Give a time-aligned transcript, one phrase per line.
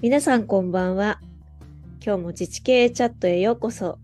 [0.00, 1.18] 皆さんこんばんは。
[2.04, 3.98] 今日も自治系チャットへようこそ。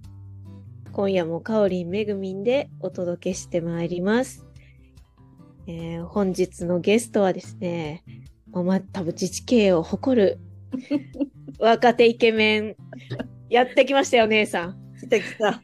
[0.92, 4.44] 今夜もかおりんめぐみんでお届けしてまいります。
[5.68, 8.02] えー本日のゲストはですね、
[8.50, 10.38] まあまあ、多分自治系を誇る
[11.60, 12.76] 若手イケメン、
[13.48, 14.76] やってきましたよ、姉さん。
[15.00, 15.62] 来た来た。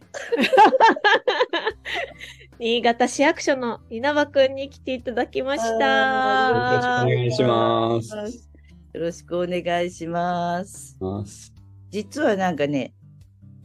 [2.60, 7.04] 新潟市役所の稲葉くんに来ていただきましあた。
[7.04, 8.49] ーよろしくお願いします。
[8.92, 10.96] よろしくお願いします。
[11.00, 11.52] ます
[11.90, 12.92] 実はなんかね、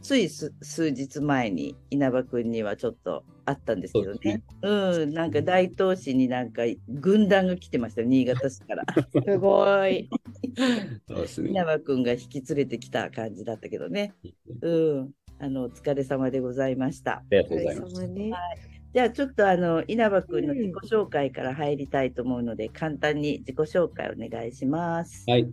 [0.00, 4.42] ついす数日前に稲葉くんにはちょっとあったんですけどね。
[4.62, 8.84] うん、なんか大東市になんか軍団が来てましたよ、新潟市から。
[9.10, 10.08] すごい。
[11.38, 14.14] 稲葉くんが引き連れてきた感じだったけどね。
[14.62, 17.16] うん、あの、お疲れ様でございました。
[17.16, 18.02] ありがとお疲れうございます。
[18.02, 18.32] 様ね。
[18.94, 25.24] じゃあちょっとあの稲葉くんの自己紹介から入りたいと思うので、簡単に自己紹介お願いします。
[25.28, 25.48] はい。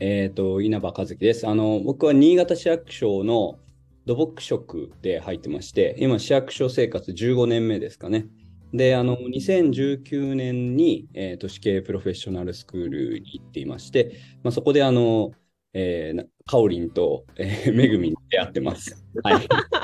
[0.00, 1.46] えっ、と、稲葉和樹です。
[1.46, 3.58] あの、僕は新潟市役所の
[4.06, 8.26] 土木職で入ってまして、今、市役所生活15年目ですかね。
[8.72, 15.32] で、あの、2019年に、えー、都市系プロフェッショナルスクールに行っていまして、まあ、そこで、あの、
[15.72, 19.04] えー、なかおりんと、えー、めぐみに出会ってます。
[19.22, 19.48] はい。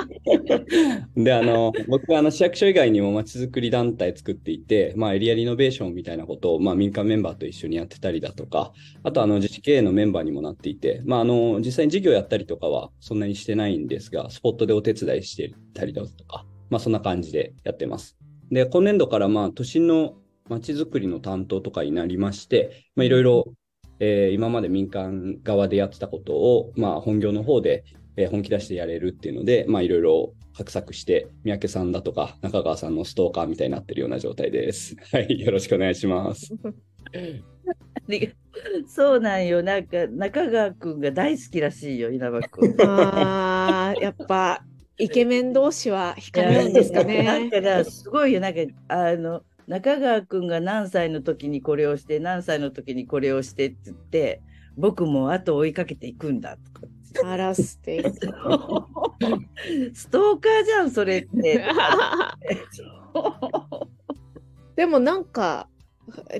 [1.16, 8.72] で、あの、僕はあの市役所以外にもまちづくり団体作っていて、まあ、エリアリノベーションみたいなことを、まあ、民間メンバーと一緒にやってたりだとか、
[9.02, 18.16] あとあの自治経営のメンバーにもなっていて、まあ、あの実際に事業やったりとかはそんなにしてないんですが、スポットでお手伝いしてたりだとか、まあ、そんな感じでやってます。
[18.50, 20.14] で、今年度からまあ都心の
[20.48, 23.54] まちづくりの担当とかになりまして、いろいろ、
[24.32, 27.84] 今まで民間側でやってたことを、まあ、本業の方で、
[28.16, 34.96] えー本気出してやれるっていうので、まあ、いろいろ画策して、三宅さんだとか中川さんのストーカーみたいになってるような状態です。
[35.12, 36.52] はい、よろしくお願いします。
[38.86, 39.62] そうなんよ。
[39.62, 42.74] なんか中川くんが大好きらしいよ、稲葉くん。
[42.82, 44.62] ああ、やっぱ
[44.98, 47.50] イケメン同士は惹かれるんですかなんね。
[47.50, 48.40] かだすごいよ。
[48.40, 54.42] なんかあの中川くんが何歳の時にこれをして、何歳の時にこれをしてって言って、
[54.76, 56.82] 僕も後を追いかけていくんだとか。
[57.22, 58.02] あら素敵。
[59.94, 61.64] ストーカーじゃん、それって。
[64.76, 65.68] でもなんか、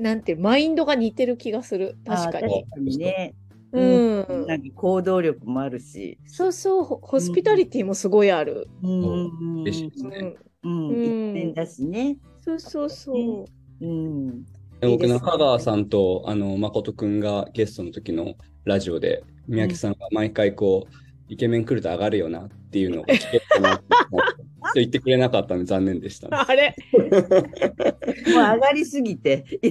[0.00, 1.96] なんてマインドが似てる気がする。
[2.04, 2.64] 確かあに。
[2.64, 3.34] 確かにね。
[3.72, 4.46] うん。
[4.46, 6.18] なんか行動力もあるし。
[6.26, 8.68] そうそう、ホホスピタリティもすごいある。
[8.82, 10.36] うん嬉しいですね。
[10.62, 10.72] うん。
[10.72, 12.18] うん、うん一点だしね。
[12.40, 13.46] そうそうそ
[13.80, 13.84] う。
[13.84, 14.44] うん。
[14.80, 18.34] で僕、中川さんとあの誠くんがゲストの時の
[18.64, 20.94] ラジオで、三宅さんが毎回こう、
[21.28, 24.44] イケメン来ると上がるよなっていうのを聞けたなって思って
[24.74, 26.36] そう言ってくれなかったので残念でした、ね。
[26.46, 26.74] あれ？
[26.92, 27.10] もう
[28.34, 29.44] 上がりすぎて、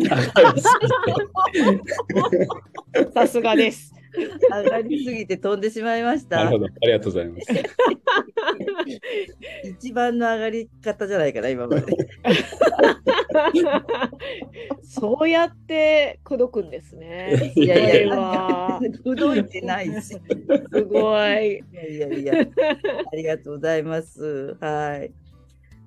[3.14, 3.94] さすがです。
[4.14, 6.60] 上がりすぎて飛んでしまいましたなるほ。
[6.60, 7.48] ど、ありがとうございます。
[9.80, 11.84] 一番の上がり方じゃないかな、今まで。
[14.84, 17.54] そうやって口説くんですね。
[17.56, 20.02] いやいや口説いてないし。
[20.04, 20.20] す
[20.84, 21.58] ごい。
[21.58, 22.34] いやいやいや、
[23.12, 24.56] ありがとうございます。
[24.60, 25.12] はい。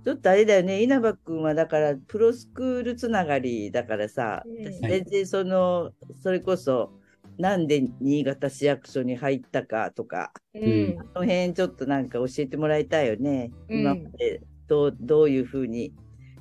[0.04, 5.90] ちょっとあれだよね、稲葉君はだからプロスクールつながりだからさ、うん私全然その、
[6.22, 6.92] それこそ、
[7.38, 10.96] なんで新潟市役所に入ったかとか、うん。
[11.14, 13.50] その辺ちょっとなんか教えてもらいたいよね。
[13.68, 15.92] うん今までどうどういうふうに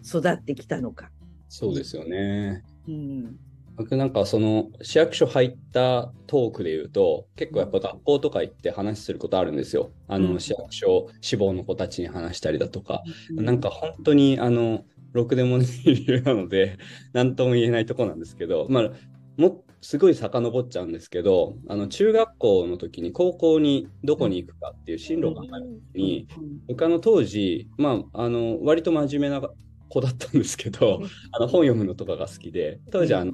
[0.04, 1.12] 育ってきたのか。
[1.48, 2.64] そうですよね。
[2.88, 3.36] うん。
[3.76, 9.92] 僕なんかその市役所入ったトークで言うと結構やっぱ学校とか行って話することあるんですよ。
[10.08, 13.04] あうんの市役所志望の子たちに話したりだとか。
[13.32, 16.78] なんか本当にあのろくでもない理由なので
[17.14, 18.92] 何とも言えないとこなんですけど、まあ、
[19.38, 26.28] もすごい遡っちゃうんですけどあの中学校の時に高校にどこに行くかっていう進路がある時に
[26.68, 29.48] 僕あの当時、まあ、あの割と真面目な
[29.88, 31.02] 子だったんですけど
[31.34, 33.34] あの本読むのとかが好きで当時あの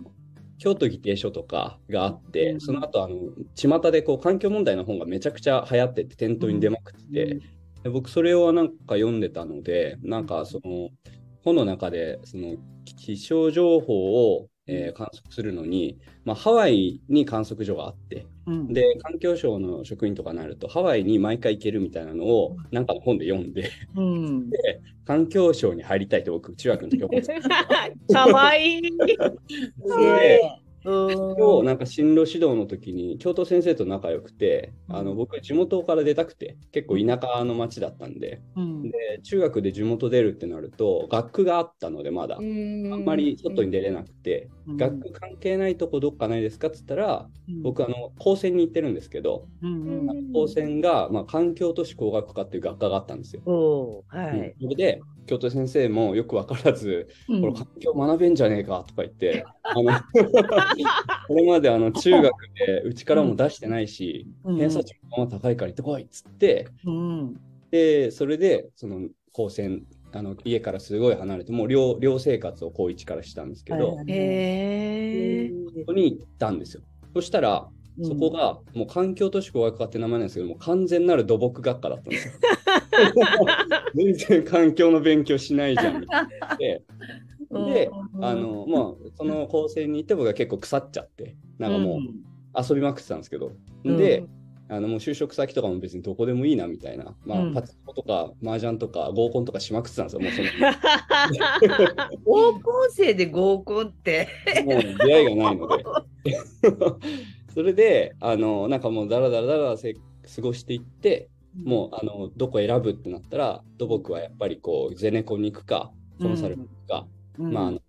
[0.58, 2.60] 京都議定書とかがあって、うん。
[2.62, 3.16] その後あの
[3.56, 7.40] 巷でこう環境問題の本がめちゃくちゃ流行ってて店頭に出まくってて、
[7.82, 10.90] で僕それをなんか読んでたのでなんかその
[11.44, 24.50] 本の中でその気象情報を、えー観測するのに、まあ、ハワイに観測所があってうん、で環境省の職員とかになるとハワイに毎回行けるみたいなのをなんかの本で読んでうん、
[25.06, 27.40] 環境省に入りたいと僕中学の時思って
[28.08, 28.84] た かわいい。
[30.84, 38.42] 今日なんか進路指導の時に教頭先生と仲良くて、あの僕地元から出たくて結構田舎の町だったんで。
[38.56, 38.82] うん。
[38.90, 44.78] で中学で地元出るってなると学区があったのでまだ、あんまり外に出れなくて、うん。
[44.78, 47.62] 学区関係ないとこどっかないですかっつったら、うん。
[47.62, 50.34] 僕あの高専に行ってるんですけど、うんうん。
[50.34, 53.44] 高専が、まあ、環境都市工学科っていう学科があったんですよ。
[54.08, 54.40] はうん。
[54.46, 54.54] い。
[54.60, 57.42] それで教頭先生もよく分からず、うん。
[57.42, 59.84] これ環境学べんじゃねえかとか言って、 あの
[61.28, 62.34] これまであの中学
[62.66, 64.58] でうちからも出してないし、うん。
[64.58, 67.40] 偏差値も高いから行ってこいっつって、うん。
[67.72, 73.78] で、それでその高専、あの家からすごい離れて、もう寮寮生活を高一からしたんですけど。
[73.92, 73.96] そ
[75.86, 76.84] こに行ったんですよ。
[77.14, 82.34] そしたら、うんそこがもう環境都市工学科って名前なんですけども、完全なる土木学科だったんですよ。
[83.96, 86.84] 全然環境の勉強しないじゃんみたいなで。
[87.52, 92.00] で、あの、まあ、その高専に行って僕が結構腐っちゃって、なんかもう
[92.58, 93.52] 遊びまくってたんですけど、
[93.84, 94.24] うんで、
[94.70, 100.48] あのもう就職先とかも別にどこでもいいなみたいな、まあ、うんパチンコとか麻雀とか合コンとかしまくってたんですよ、もうその
[102.24, 104.30] 高校生で合コンって。
[104.64, 105.84] もう出会いがないので。
[107.54, 111.30] それで、あの、なんかもうだらだらだらせ過ごしていって、
[111.64, 117.08] もう、あの、どこ選ぶってなったら、土木はやっぱりこう、ゼネコンに行くか、コンサルに行くか、
[117.38, 117.80] うん、まあ、あの、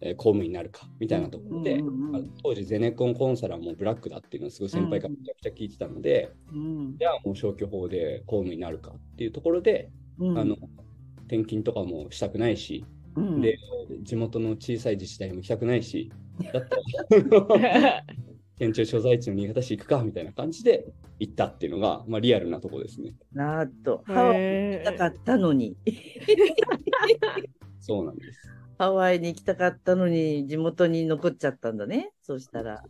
[0.00, 1.80] えー公務員になるか、みたいなところで、
[2.42, 6.96] 当時ゼネコンコンサルはもうブラックだっていうのをすごい先輩からめちゃくちゃ聞いてたので、うん。
[6.98, 10.38] じゃあもう消去法で公務員になるかっていうところで、うん。
[10.38, 10.56] あの、
[11.28, 12.84] 転勤とかもしたくないし、
[13.14, 13.40] うん。
[13.40, 13.56] で、
[14.02, 16.10] 地元の小さい自治体も行きたくないし、
[16.52, 18.04] だったら、
[18.62, 20.84] 県庁所在地の新潟市行くかみたいな感じで
[21.18, 23.12] 行ったっていうのが、まあ、リアルなとこですね。
[23.32, 25.76] なーっと、ハワイに行きたかったのに、
[27.80, 28.38] そうなんです。
[28.78, 32.12] ハワイに行きたかったのに、地元に残っちゃったんだね。
[32.20, 32.84] そしたら。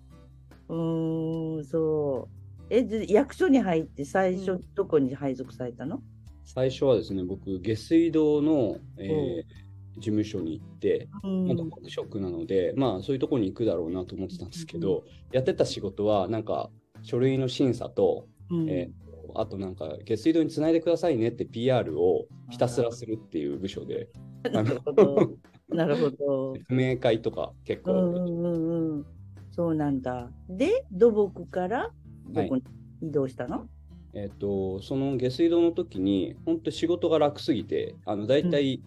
[0.69, 2.65] うーん、そう。
[2.69, 6.03] え、で役所に入って最初、うんどこに配属されたの？
[6.45, 16.71] 最初はですね、僕、下水道の、えー事務所に行って、うんまあ、土木職なので、まあ、そういうところに行くだろうなと思ってたんですけど、やってた仕事は、なんか、
[17.03, 19.03] 書類の審査と、うんえー
[19.35, 24.09] あとなんか、下水道につないでくださいねって PR をひたすらするっていう部署で、
[24.53, 25.37] なるほど。
[25.69, 26.55] なるほど。
[26.57, 29.07] 説明会とか結構、うんうんうんうん。
[29.51, 30.31] そうなんだ。
[30.49, 31.91] で、土木から
[32.29, 32.63] どこに
[33.01, 33.69] 移動したの、
[34.13, 38.83] えっ、と、その下水道の時に、本当仕事が楽すぎて、あの、大体、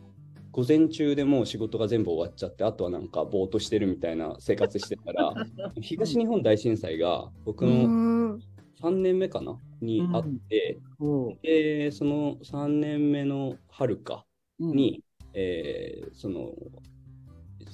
[0.55, 5.37] 午前中でもう仕事が全部終わっちゃって、あとはなんかぼーっとしてるみたいな生活してたら、
[5.81, 7.93] 東日本大震災が僕うの
[8.35, 8.41] ん。
[8.79, 14.25] 3年目かなにあって、おうで、その3年目の春か
[14.59, 14.71] うん。
[14.71, 15.03] に、
[15.33, 16.53] えーその、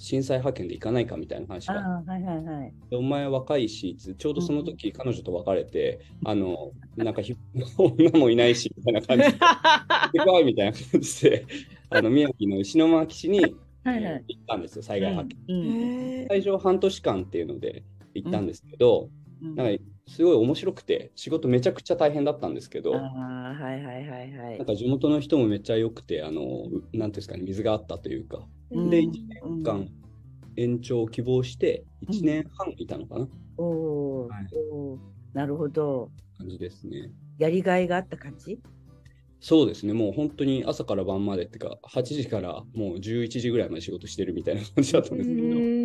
[0.01, 1.79] 震災派遣で行かないかみたいな話あが。
[1.81, 2.73] あ、はいはいはい。
[2.89, 7.35] でお前若いし、つちょうどその時彼女と別れて、あの、なんかひ
[7.77, 11.45] 女もいないし、みたいな感じで、行ってこいみたいな感じで、
[11.91, 13.41] あの、宮城の石巻市に、
[13.85, 14.13] はいえはい。
[14.15, 15.55] ー行ったんですよ、災害派遣。
[15.55, 16.27] うんへー。
[16.29, 17.83] 最初半年間っていうので
[18.15, 24.57] 行ったんですけど、うんなんかすごい面白くて、仕事めちゃくちゃ大変だったんですけど、はいはいはいはい。
[24.57, 24.67] なん。
[24.67, 29.09] か地元の人もめっちゃ良くて、あの、うなんていうんですかね、水があったというか、うんで、1
[29.43, 29.89] 年間
[30.57, 33.27] 延長を希望して、1年半いたのかな、
[33.57, 34.47] おお、はい。
[34.71, 34.99] おー
[35.33, 36.09] なるほど。
[36.37, 37.09] 感じですね。
[37.39, 38.59] やりがいがあった感じ？
[39.39, 45.80] そうですね、もう本当に朝から晩までっていうか、8時からもう11時ぐらいまで仕事してるみたいな感じだったんですけど、うん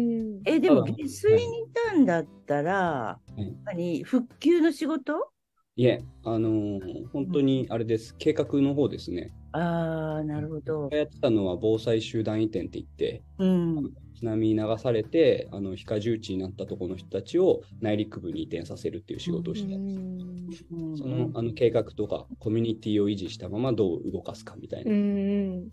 [0.47, 1.45] え、でも下水にい
[1.91, 3.43] たんだったら、い。
[3.65, 4.05] 何？
[4.05, 5.31] 復旧の仕事？
[5.79, 9.35] いえ、あのー本当にあれです、計画の方ですね。
[9.53, 10.89] ああ、なるほど。
[10.93, 13.93] やってたのは防災集団移転って言って、うん。
[14.19, 20.65] 津波に流されて、あの非荷重地になったところの人たちを内陸部に移転させるっていう仕事をしてたんです。
[20.71, 20.97] うん。
[20.97, 24.91] そのあの計画とかコミュニティを維持したままどう動かすかみたいな。
[24.91, 25.69] ういん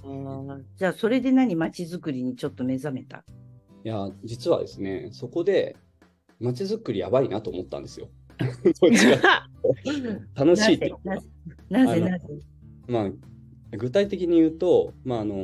[0.76, 1.56] じゃあ、それで何？
[1.56, 3.24] 街づくりにちょっと目覚めた？
[3.88, 5.76] や、実はですね、そこで
[6.40, 8.10] 街づくりやばいなと思ったんですよ。
[10.36, 11.00] 楽しいっていうか。
[11.70, 12.28] なぜなぜ
[12.88, 15.36] まあ、具体的に言うと、まあ、あの、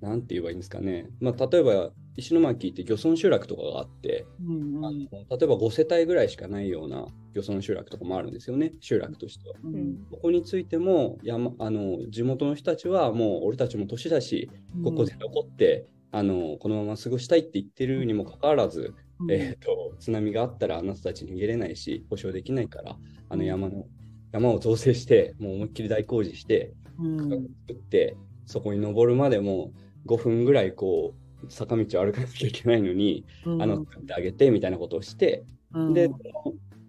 [0.00, 1.10] なんて言えばいいんですかね。
[1.20, 4.84] まあ、例えば、石巻って漁村集落とかがあって、うんうん。
[4.86, 5.06] あの例
[5.42, 9.56] えば5世帯ぐらいしかないような漁村集落とかもあるんですよね、集落としては。
[9.62, 10.06] うん。
[10.10, 14.50] ここについても山あの地元の人たちはもう俺たちも年だし、
[14.84, 19.30] ここで残って、あのこのまま過ごしたいって言ってるにもかかわらず、うん。
[19.30, 22.96] えー、と津波があったらあなたたち逃げれないし保証できないから
[23.28, 23.86] あの山の
[24.32, 26.72] 山を造成してもう思いっきり大工事して
[27.18, 27.36] 作
[27.72, 29.72] ってそこに登るまでも
[30.06, 33.62] 5分ぐらいこう坂道を歩かなきゃいけないのに、うん。
[33.62, 35.94] あの作ってあげてみたいなことをして、うん。
[35.94, 36.10] で、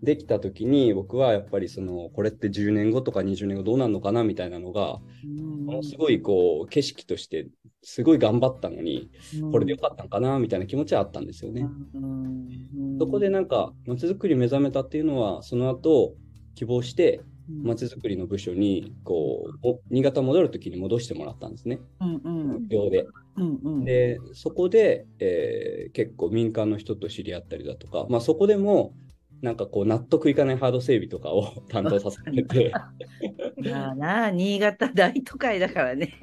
[0.04, 5.66] できた時に僕はやっぱりそのこれって10年後とか20年後どうなるのかなみたいなのがうん。
[5.66, 7.48] ものすごいこう景色として
[7.84, 9.10] すごい頑張ったのに
[9.52, 11.68] これでよかったのかなみたいな気持ちはあったんですよね。
[11.94, 12.98] うん。
[13.00, 16.16] そこでなんか街づくり目覚めたっていうのはその後
[16.56, 17.22] 希望して
[17.64, 21.80] 街づくりの部署にこうお新潟戻る時に戻してもらったんですね。
[22.00, 22.48] うんうん。
[22.62, 23.06] 無料で。
[23.38, 23.84] うんうん。
[23.86, 28.94] でそこで、えー結構民間の人と知り合ったりだとか、まあ、そこでも
[29.42, 32.74] なんかこう納得いかないハード整備とかを 担当させてて
[33.58, 36.14] まあなあ、新潟大都会だからね。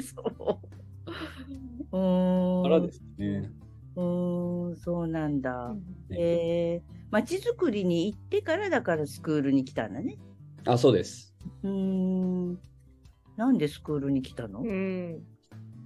[0.00, 0.60] そ
[1.92, 1.96] う。
[1.96, 2.62] うーん。
[2.62, 3.50] からですね。
[3.96, 5.74] うーん、そうなんだ。
[6.08, 10.18] ねえー、街づくりに行ってからだからスクールに来たんだね。
[10.66, 11.34] あそうです。
[11.62, 12.58] うーん。
[13.36, 14.60] なんでスクールに来たの？
[14.60, 15.22] うん。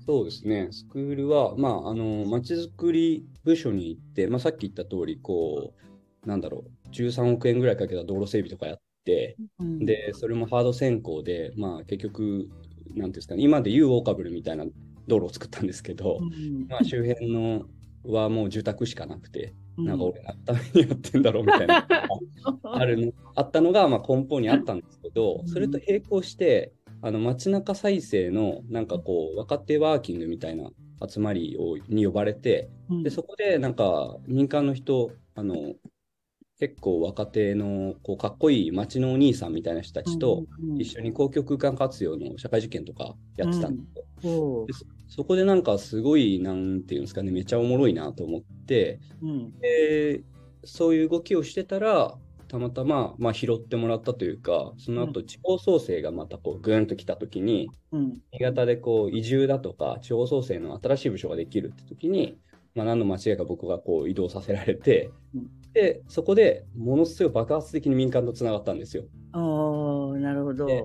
[0.07, 0.69] そうですね。
[0.71, 5.80] スクールは、まあ、あの、まちづくり部署に行って、まあ、さっき言った通り、こう、
[6.25, 12.49] なんだろう、13億円ぐらいかけた道路整備とかやって、うん、で、それもハード先行で、まあ、結局、
[12.89, 14.65] なんていうんですかね、今でいうオーカブルみたいな
[15.07, 17.65] 道路を作ったんですけど、うん、まあ、周辺の
[18.05, 19.85] はもう住宅しかなくて、うん。
[19.87, 21.87] なんか俺何のためにやってんだろうみたいな、
[22.65, 26.73] あるのあったのが、まあ、根本にあったんですけど、それと並行して、
[27.03, 30.71] あの街中再生のなんかこう若手ワーキングみたいな
[31.09, 33.03] 集まりをに呼ばれて、うん。
[33.03, 35.75] でそこでなんか民間の人、あの
[36.61, 40.45] 結構若手のこうかっこいい街のお兄さんみたいな人たちと
[40.79, 44.05] 一緒に公共空間活用の社会実験とかやってたんですよ。
[44.23, 49.26] そでそそこでなんかすごい、なんていうんですかね、めちゃおもろいなと思って、う。
[49.26, 49.59] うん。
[49.59, 50.23] で
[50.62, 52.14] そういう動きをしてたら、
[52.47, 58.19] たまたま、まあ、拾ってもらったというか、その後地方創生がまたこうぐーんと来たときに、うん。
[58.33, 62.38] 新潟でこう移住だとか、地方創生の新しい部署ができるって時に、
[62.75, 69.05] まあ、何の間違いか僕がこう移動させられて、うんで、そこでものすごい爆発的に民間とつながったんですよ。
[69.33, 70.67] ああ、なるほど。
[70.67, 70.85] で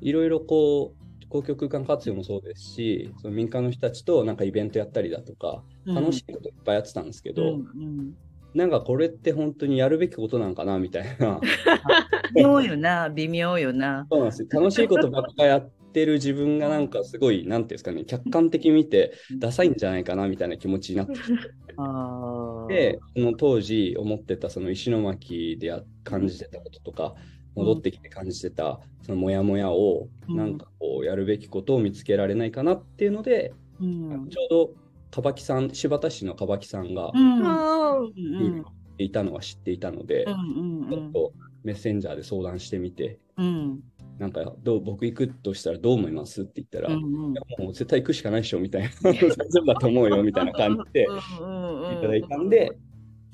[0.00, 8.14] いろいろこう、公共空間活用もそうですし、その民間の人たちとなんかイベントやったりだとか、楽しいこといっぱいやってたんですけど、うんうん
[8.54, 11.38] なんかこれって本当にやるべきことなんかなみたいな。
[12.34, 14.06] 微妙よな、微妙よな。
[14.10, 14.48] そうなんですよ。
[14.50, 21.18] 楽しいことばっかやってる自分がなんかすごい、なんていうんですかね、客観的に見て、ダサいんじゃないかなみたいな気持ちになってき。
[22.68, 27.14] て、その当時思ってたその石巻でや感じてたこととか、
[27.54, 34.28] 戻ってきて感じてたそのモヤモヤを、うんなんかこうやるべきことを見つけられないかなっていうので、うん。
[34.28, 34.70] ちょうど
[35.10, 38.64] かばきさん、新発田市のかばきさんがうん。
[38.98, 40.88] いたのは知っていたので、うん。
[40.90, 41.32] ちょっと
[41.64, 43.80] メッセンジャーで相談してみて、うん。
[44.18, 46.42] なんかどう僕行くとしたらどう思います？
[46.42, 47.32] って言ったら、うん。
[47.32, 51.06] いやもう絶対行くしかないでしょみたいな、大丈夫だと思うよみたいな感じでい
[52.00, 52.76] ただいたんで、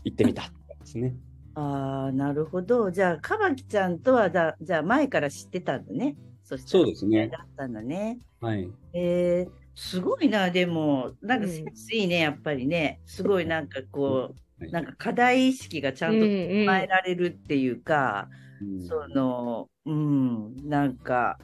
[0.04, 0.50] 行ってみたで
[0.84, 1.16] すね。
[1.54, 2.90] ああ、なるほど。
[2.90, 6.16] じゃあ、かばきちゃんとはだ、じゃあ前から知ってたんだね。
[6.42, 7.28] そそうですね。
[7.28, 8.18] だったんだね。
[8.40, 8.68] はい。
[8.92, 13.00] えー、すごいな、でも、なんかセンスいいね、やっぱりね。
[13.06, 18.44] すごいなんかこはいう、なんか課題意識がちゃんとうん捉えられるっていうか、うん
[18.88, 21.38] その、うん、なんか、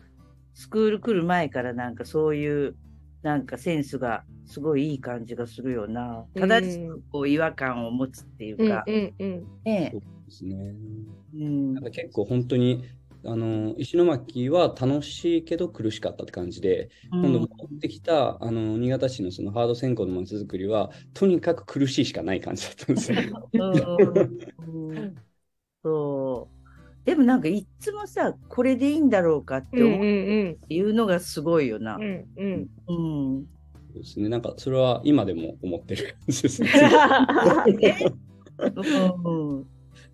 [0.54, 2.76] スクール来る前からなんかそういう、
[3.22, 6.24] なんかセンスがすごいいい感じがするよな。
[6.34, 10.74] 正しくこう違和感を持つっていううんか、うんうんねそうですね。
[11.34, 12.84] うんなんか結構本当に、
[13.24, 23.18] あの石巻は楽しいけど苦しかったって感じで、今度戻ってきたあの新潟市のそのハード専攻のまちづくりは、とにかく苦しいしかない感じだったんですよ。
[23.52, 25.16] うんうん
[25.82, 26.59] そう。
[27.10, 31.98] でもなんかいっつもさ、これでいいんだろうかって思うんっていうのがすごいよなう。
[31.98, 32.92] んうんう
[33.40, 33.46] ん。
[33.92, 34.28] そうですね。
[34.28, 36.70] なんかそれは今でも思ってる感じですね。
[39.24, 39.66] うん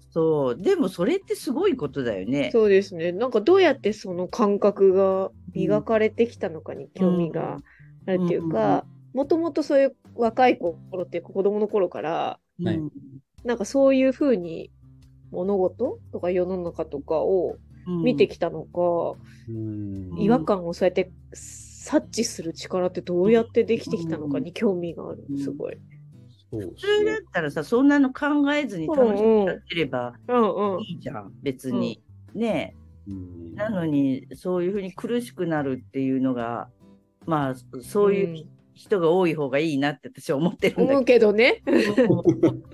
[0.09, 0.57] そう。
[0.57, 2.49] でもそれってすごいことだよね。
[2.51, 3.13] そうですね。
[3.13, 7.59] なんかどうやってその感覚が磨かれてきたのかに興味が
[8.07, 12.91] あるっていうか、もともとそういう若い頃っていうか子供の頃から、はいうん
[13.45, 14.73] なんかそういうふうに
[15.31, 17.57] 物事とか世の中とかを
[17.87, 18.81] 見てきたのか、
[19.49, 19.57] うん
[20.13, 21.13] うん違和感をそうやって
[21.87, 25.25] 察知する力ってどうやってできてきたのかに興味がある。
[25.39, 25.77] すごい。
[26.51, 27.17] そうで普通だっ。
[27.33, 30.15] たらさ、そんなの考えずに楽しくやってれば。
[30.81, 32.03] いいじゃん、別に。
[32.35, 32.75] ね
[33.09, 36.69] うんなのに、そういうふうに苦しくなるっていうのが、
[37.25, 41.63] まあ、そういう人が多い方がいいなって私は思ってるんだ思うけどね。
[42.09, 42.25] 思っ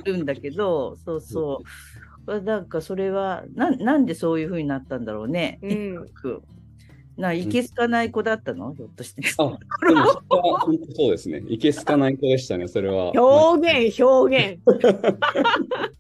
[0.03, 1.92] てるんだけど、そうそう。
[2.27, 5.59] なんかそれは、ななんでそういうふうになったんだろうね。
[5.63, 6.43] うんく
[7.17, 8.75] な、いけすかない子だったの？
[8.75, 9.23] ひょっとして。
[9.39, 11.43] あ、でもそれは本当そうですね。
[11.49, 13.11] いけすかない子でしたね、それは。
[13.11, 14.63] 表現、表現。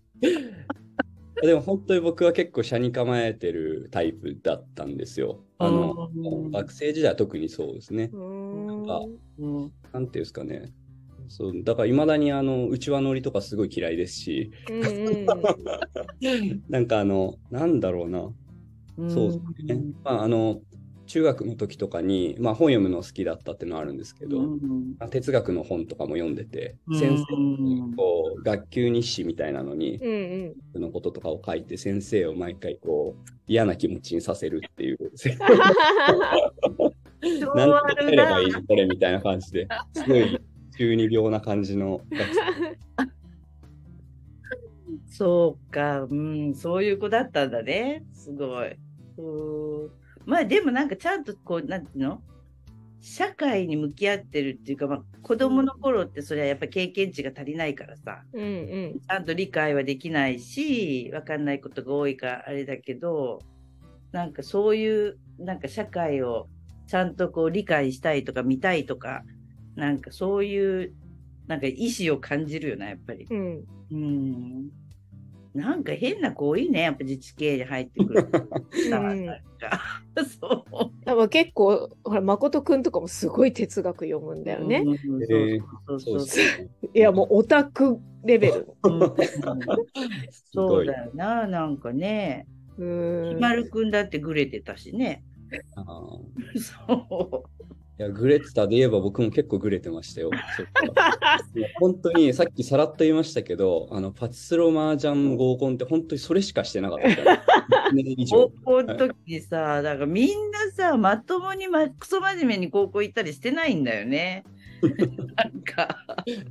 [1.42, 5.40] でも本当に僕は結構車に構えてるタイプだったんですよ。
[5.58, 8.10] あのうん学生時代は特にそうですね。
[8.12, 9.00] うーんあ
[9.40, 10.72] うんなんていうんですかね。
[11.32, 14.88] そうだからいまだにあの内輪乗りとかすごい嫌いですし、うんう
[15.22, 15.26] ん。
[16.68, 18.30] なんかあの、なんだろうな。
[19.08, 19.82] そうですね。
[20.04, 20.60] まああの、
[21.06, 24.94] 中学の時とかに、まあ、本読むの好きだったっていうのはあるんですけど、うん。
[24.98, 26.98] まあ哲学の本とかも読んでて、うん。
[26.98, 30.82] 先生にこう学級日誌みたいなのに、うんうん。
[30.82, 34.98] のこととかを書いて先生を毎回こう嫌な気持ちにさせるっていう。
[35.16, 35.34] 昭
[37.56, 40.38] なんてやればいいのこれみたいな感じですごい
[40.82, 42.00] 中二病な感じの。
[45.06, 48.02] そうか、うん、そういう子だったんだね。
[48.12, 48.76] すごい。
[49.16, 49.90] うん。
[50.26, 52.20] まあでもなんかちゃんとこう、なんていうの？
[53.00, 58.46] 社会に向き合ってるっていうか、まあ、子供の頃ってそれはやっぱ経験値が足りないからさ、うんう
[58.96, 59.00] ん。
[59.00, 63.40] ちゃんと理解はできないし、わかんないことが多いからあれだけど、
[64.10, 66.48] なんかそういう、なんか社会を
[66.88, 69.22] ちゃんとこう理解したいとか見たいとか、
[69.76, 70.92] なんかそういう、
[71.46, 73.26] なんか意志を感じるよな、やっぱり。
[73.30, 74.70] うんうん。
[75.54, 78.26] なんか変な子多いね、やっぱ自治系に入ってくる。
[80.40, 80.90] そう。
[81.04, 84.82] 多分結構ほら誠くんとかもすごい哲学読むんだよね。
[85.86, 88.68] そうそそううそういやもうオタクレベル。
[90.54, 92.46] そうだよな、なんかね。
[92.78, 95.22] うーんひまるくんだってグレてたしね。
[95.76, 97.44] あー そ
[97.98, 100.30] いやグレてたで言えば僕も結構グレてましたよ。
[101.78, 107.44] 本当にさっきさらっと言いましたけど、あのパチスロ麻雀合コンって本当にそれしかしてなかったから。
[107.92, 108.26] 1年以う。
[108.26, 114.44] 上高校の時にさ、だからみんなさ、まともに、ま、クソ真面目に高校行ったりしてないんだよね。
[115.36, 116.04] なんか。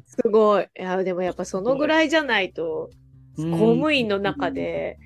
[0.05, 0.63] すごい。
[0.63, 2.91] いやでもやっぱそのぐらいじゃないと
[3.35, 3.43] 公
[3.73, 4.99] 務員の中で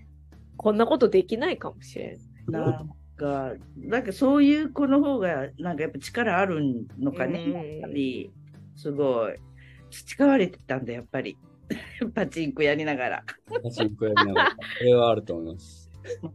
[0.57, 2.51] こんなことできないかもしれん。
[2.51, 8.31] なんか、なんかそういう子の方が、なんかやっぱ力あるのかね、うんやっぱり、
[8.75, 9.35] すごい。
[9.91, 11.37] 培われてたんだ、やっぱり。
[12.13, 13.23] パチンコやりながら。
[13.63, 14.55] パチンコやりながら。
[14.55, 15.89] これはあると思います。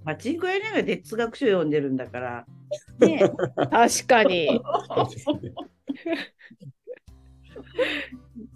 [0.05, 2.47] パチンコやりながら哲学書読んでるんだから。
[2.99, 3.21] ね
[3.71, 4.47] 確かに。
[4.47, 4.49] い
[4.89, 5.53] そうですね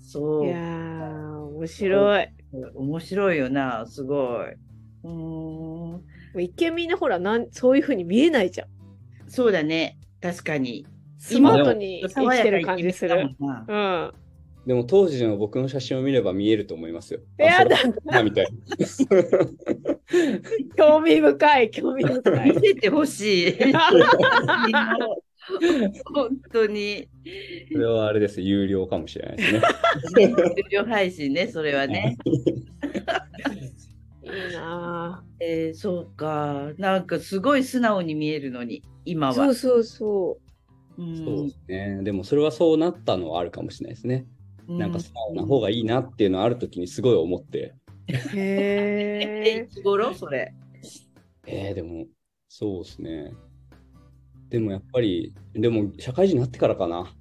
[0.01, 0.47] そう。
[0.47, 2.29] やー面白い。
[2.75, 4.53] 面白いよな、すごい。
[5.05, 6.03] うーん。
[6.41, 8.69] 一見みんなほらなんそういうふうに見えないじゃん。
[9.29, 10.87] そうだね、確かに。
[11.19, 13.31] スマートに生きてる感じする。
[13.41, 14.13] うん。
[14.67, 17.21] でも当時の僕の写真を見れば見えると思いますよ。
[17.37, 18.47] やだなみたい
[20.77, 22.61] 興味深い、興味深い見。
[22.69, 23.55] せてほしい。
[26.15, 27.09] 本当に。
[27.73, 28.41] それはあれです。
[28.41, 29.63] 有料かもしれないですね。
[30.57, 32.17] 有料配信ね、それはね。
[34.35, 36.71] いいなえー、そうか。
[36.79, 39.33] なんかすごい素直に見えるのに、今は。
[39.33, 40.39] ぁそうそうそ
[40.97, 42.01] うんそうですね。
[42.03, 44.27] でもそれはそうなったのはあるかもしれないですね。
[44.69, 47.75] なんか素直な方がいいなっていうのはある時にすごい思って。
[48.09, 48.37] う。
[48.37, 49.69] へえ、えい。
[49.69, 50.15] つ頃？
[50.15, 50.55] それ。
[51.47, 52.07] えー、でも、
[52.49, 53.33] そうですね。
[54.49, 57.13] でもやっぱり、でも社会人になってからかな。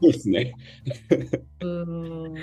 [0.00, 0.54] い い ですね。
[1.60, 2.34] うん。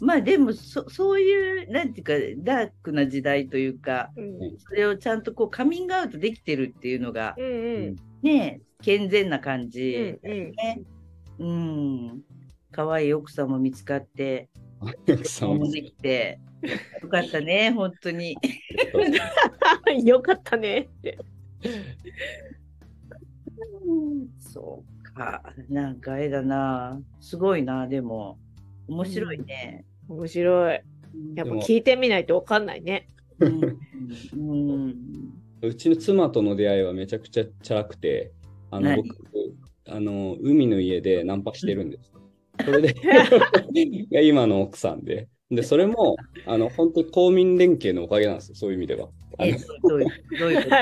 [0.00, 2.12] まあでもそ、そういう、なんていうか、
[2.44, 10.28] ダークな時代というか、うんそれをちゃんとこうカミングアウトできてるっていうのが、うんうんね、健全な感うじん。
[10.28, 10.50] うん。
[10.52, 10.82] ね。
[11.38, 12.22] うん。
[12.70, 14.48] 可愛い奥さんも見つかって、
[14.80, 16.38] 奥さんもできて、
[17.02, 18.36] よかったね、本当に。
[20.04, 21.18] よかったねって。
[24.38, 25.42] そうか。
[25.68, 27.00] なんかあれだな。
[27.20, 28.38] すごいな、でも。
[28.88, 29.84] 面白いね。
[30.08, 30.80] 面白い。
[31.34, 33.08] やっぱ聞いてみないとわかんないね。
[35.60, 38.32] うちの妻との出会いはめちゃくちゃチャラくて、
[38.70, 39.16] あの何僕
[39.90, 42.12] あの、海の家でナンパしてるんです。
[42.64, 42.94] それで
[44.12, 45.28] が今の奥さんで。
[45.50, 46.16] で、それも、
[46.46, 49.08] あの、本当に公民連携のおかげなんですよ、そういう意味では。
[49.38, 49.46] あ
[49.88, 50.76] どういう、どういうこと？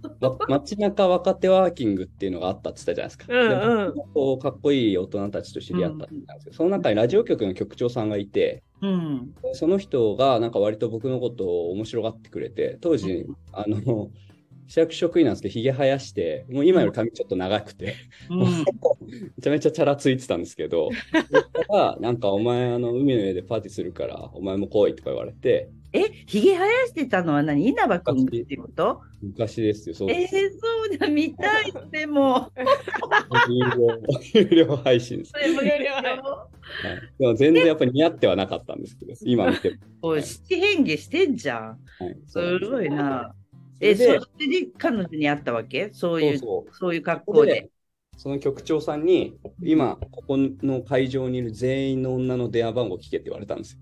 [0.47, 3.25] 街中若手ワーキングっていうのがあったって言ったじゃないですか。
[3.29, 6.05] うんうんでこうかっこいい大人たちと知り合ったんで
[6.39, 9.33] すけど、その中にラジオ局の局長さんがいて、うん。
[9.53, 14.09] その人がなんか割と僕のことを面白がってくれて、当時、あの、
[14.67, 17.95] 市役所職員なんですけど、ひげ生やして、もう今より髪ちょっと長くて、
[18.29, 18.39] うん。
[18.39, 18.45] め
[19.41, 21.17] ちゃめちゃチャラついてたんですけど、 そ
[21.61, 27.67] したらなんかお前、あの、海の上でパーティーするから、お前も来いとか言われて、え、ひげ生やしてたのは何？
[27.67, 29.01] 稲葉くんってこと？
[29.21, 30.37] 昔ですよ、そうえー、そ
[30.93, 32.49] うだ、見たい、でも。
[34.33, 35.33] 有料配信です。
[35.45, 35.59] 有料
[35.95, 36.47] 配は
[36.95, 39.75] い、でも全然やっぱり似合ってはなかったんですけど、今見ても。
[40.01, 41.59] おい、七変化してんじゃん。
[41.67, 41.77] はい、
[42.25, 43.35] すごいな。
[43.81, 45.89] え、そでれで彼女に会ったわけ？
[45.91, 47.69] そういう、そういう格好で。
[48.21, 53.79] その局長さんに、今、ここの会場にいる全員の女の電話番号聞けって言われたんですよ。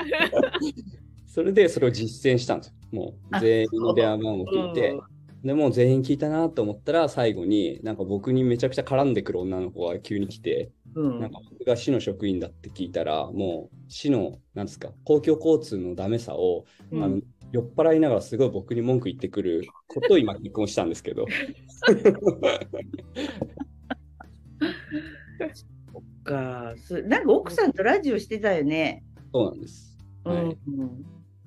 [1.28, 2.72] それでそれを実践したんですよ。
[2.92, 4.98] もう全員の電話番号聞いて、
[5.44, 17.20] でもう全員聞いたなと思ったら、最後になんか僕にめちゃくちゃ絡んでくる女の子が急に来て、うんなんか僕が市の職員だって聞いたら、もう市の、なんですか、公共交通のダメさを、うんあの
[17.54, 21.24] 酔っ払いながらすごい僕に文句言ってくることを今結婚したんですけど。
[26.24, 29.04] かすなんか奥さんとラジオしてたよね。
[29.32, 29.96] そうなんです。
[30.24, 30.58] はいうん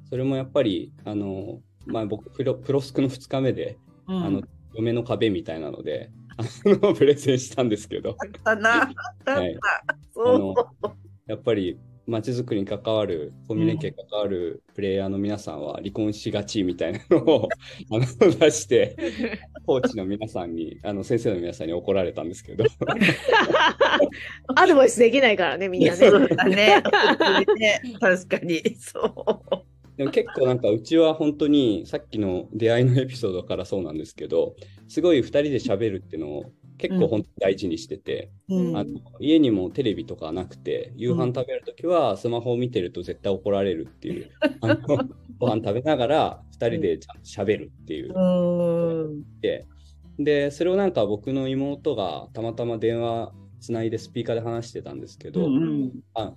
[0.10, 4.42] それもやっぱり、あの、まあ、僕プロ、プロスクの2日目で、うん、あの、
[4.74, 8.94] 嫁の壁みたいなので、あの、プレゼンしたんですけど、あったな、あっ
[9.26, 9.34] た。
[9.34, 9.58] はい
[10.14, 10.56] そうあの
[11.28, 17.50] やっぱり、街づくりに関わる、コミュニケに関わるプレイヤーの皆さんは離婚しがちみたいなのを
[17.92, 18.96] あの出して、
[19.66, 22.64] コーチの皆さんに、あの先生の皆さんに怒られたんですけど、
[24.56, 26.10] アドバイスできないからね、みんなね。
[26.48, 26.82] ね。
[27.58, 28.62] ね確かに。
[28.78, 29.78] そう。
[29.98, 34.56] でも結構なんかうちは本当にさっきの出会いのエピソードからそうなんですけど、
[34.88, 38.78] すごい2人で喋るっていうのを結構本当に大事にしてて、うん。
[38.78, 44.30] あの家にもテレビとかなくて、夕飯食べるときはスマホを見てると絶対怒られるっていう、
[44.62, 44.78] あの
[45.40, 48.14] ご飯食べながら2人でちゃんと喋るっていう。
[50.20, 55.92] で、それをなんか僕の妹がたまたま電話つないでスピーカーで話してたんですけど、うん。
[56.14, 56.34] あ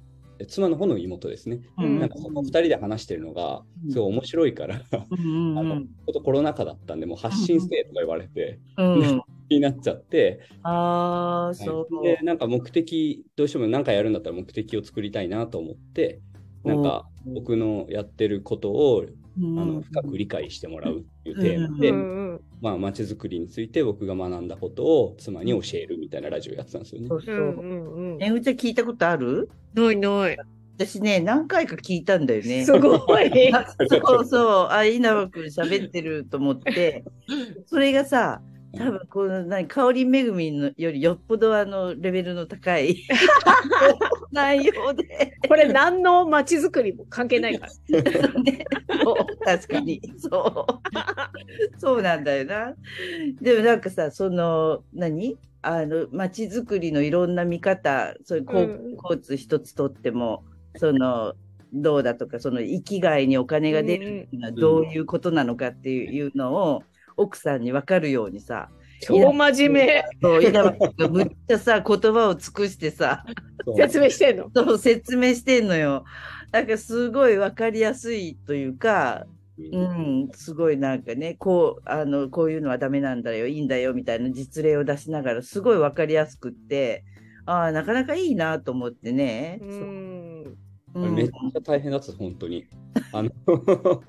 [0.46, 1.60] 妻の方の妹ですね。
[1.78, 9.22] うんなんかその2人で話してるのがすごい面白いから、うんあのちょっとコロナ禍だったんで、もう発信せえとか言われて、うん。
[9.48, 12.04] 気になっちゃって、ああ、はいそう。
[12.04, 16.20] で、なんか目的、どうしても何かやるんだったら目的を作りたいなと思って、
[16.64, 27.08] なんかうん僕のやってることを、うんあの深く理解してもらうっていうテーマで、うんうんまあ、街づくりについて僕が学んだことを妻に教えるみたいなラジオやってたんですよね。
[27.08, 27.38] そうそうう。
[27.38, 28.22] んうんうん。
[28.22, 29.48] えうちゃん聞いたことある？
[29.74, 30.38] ないない。
[30.76, 32.64] 私ね、何回か聞いたんだよね。
[32.64, 33.52] すごい。
[33.54, 37.04] あ そうそう、あ、稲葉君喋ってると思って、
[37.66, 38.40] それがさ、
[38.76, 42.96] 多分この何、香りめぐみのよりよっぽどあのレベルの高い。
[44.32, 48.42] 内容で、これ何の街づくりも関係ないから。
[48.42, 48.64] ね、
[49.02, 51.78] そう確かに、そう。
[51.78, 52.74] そうなんだよな。
[53.40, 55.36] でもなんかさ、その、何？
[55.62, 58.94] あの、街づくりのいろんな見方、そういう交うん。
[58.94, 60.44] 交通一つとっても、
[60.76, 61.34] その、
[61.72, 66.82] どうだとか、その生きがいにお金が出るっていうのはどういうことなのかっていうのを、
[67.20, 68.70] 奥さんに分かるようにさ、
[69.02, 70.04] 超真面目。
[70.20, 73.24] そう、稲葉君がむっちゃさ、言葉を尽くしてさ、
[73.76, 74.50] 説明してんの？
[74.54, 76.04] そう説明してんのよ。
[76.52, 79.26] なんかすごい分かりやすいというか、
[79.72, 87.04] うん、すごいなんかね、こう、あの、こういうのはダメなんだよ、いいんだよ、みたいな実例を出しながら、すごい分かりやすくって、
[87.44, 89.58] ああ、なかなかいいなと思ってね。
[89.60, 90.56] うん。
[90.94, 92.66] めっちゃ大変だった、本当に。
[93.12, 93.30] あの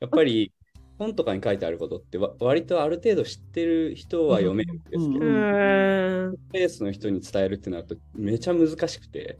[0.00, 0.52] やっぱり
[0.98, 6.36] 本とかに書いてあることってわ割とある程度知ってる人は読めるんですけど、うん。
[6.52, 9.38] ースの人に伝えるってなるとめちゃ難しくて、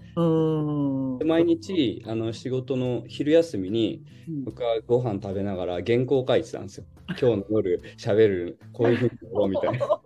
[1.24, 4.02] 毎日あの仕事の昼休みに
[4.44, 6.84] 僕はご飯食べながら原稿を書いてたんですよ。
[7.08, 10.00] 今日の夜喋る、こういうふうにやろうみたいな。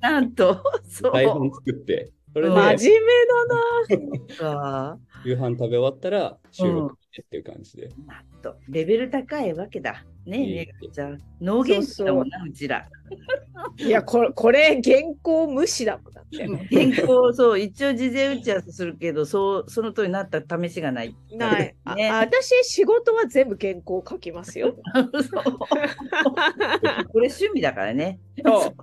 [0.00, 4.98] なんと、そう台本作って、それで真面目だな。
[4.98, 4.98] か。
[5.24, 7.88] 夕飯食べ終わったら収録してっていう感じで。
[8.06, 10.04] なんと、レベル高いわけだ。
[10.24, 12.88] ねえ、じゃあ、脳元気だもんな、うちら。
[13.78, 16.44] いや、これ、これ、原稿無視だもんだって。
[16.46, 16.56] 原
[17.06, 21.16] 稿、そう、一応事前打ち合わせするけど、そう、その通りになった試しがない。
[21.30, 21.76] ない。
[21.84, 24.74] あねあ私、仕事は全部原稿書きますよ。
[24.82, 24.88] こ
[27.20, 28.18] れ趣味だからね。
[28.44, 28.74] そう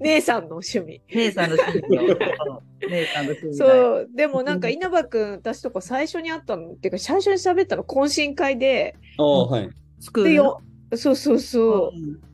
[0.00, 1.00] 姉さんの趣味。
[1.14, 2.02] 姉さんの趣味よ。
[2.10, 2.14] そ
[2.86, 3.56] う姉さんの趣味。
[3.56, 4.08] そう。
[4.14, 9.70] でもなんか稲葉くん、私とか最初に会ったのっていうか、最初に喋ったの懇親会で、ああ、はい。
[10.00, 10.60] 作るでよ、
[10.94, 11.96] そうそうそう。
[11.96, 12.32] うん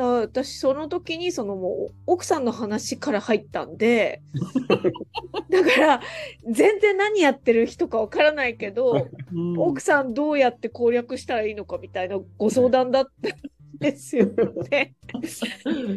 [0.00, 4.22] だ私、その時に、そのもう、奥さんの話から入ったんで、
[5.50, 6.00] だから、
[6.48, 13.32] 全然何やってる人かわからないけど、うん奥さんどうやって攻略したらいいのかみたいなご相談だったん
[13.78, 14.26] ですよ
[14.70, 14.94] ね。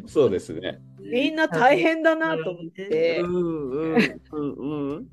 [0.08, 0.80] そうですね。
[1.00, 3.22] みんな大変だなと思って。
[3.22, 5.08] うんうんうんうん。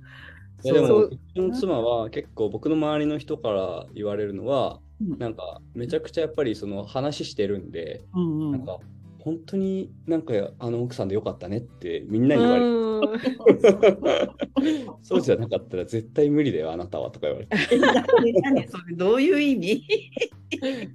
[0.63, 1.20] そう
[1.51, 8.79] のの妻は結構僕の周りの人から言われるのは、うんなんかめちゃくちゃやっぱりその話してるんで、うんうんなんか
[9.23, 12.67] 本当になんかあの奥さんでよかったねってみんなに言われる。
[12.67, 12.81] うん
[15.03, 17.57] そうじゃなかったら絶対無理だよあなたはとか言われて。
[17.75, 19.73] え何何それどういう意味？
[19.83, 19.85] い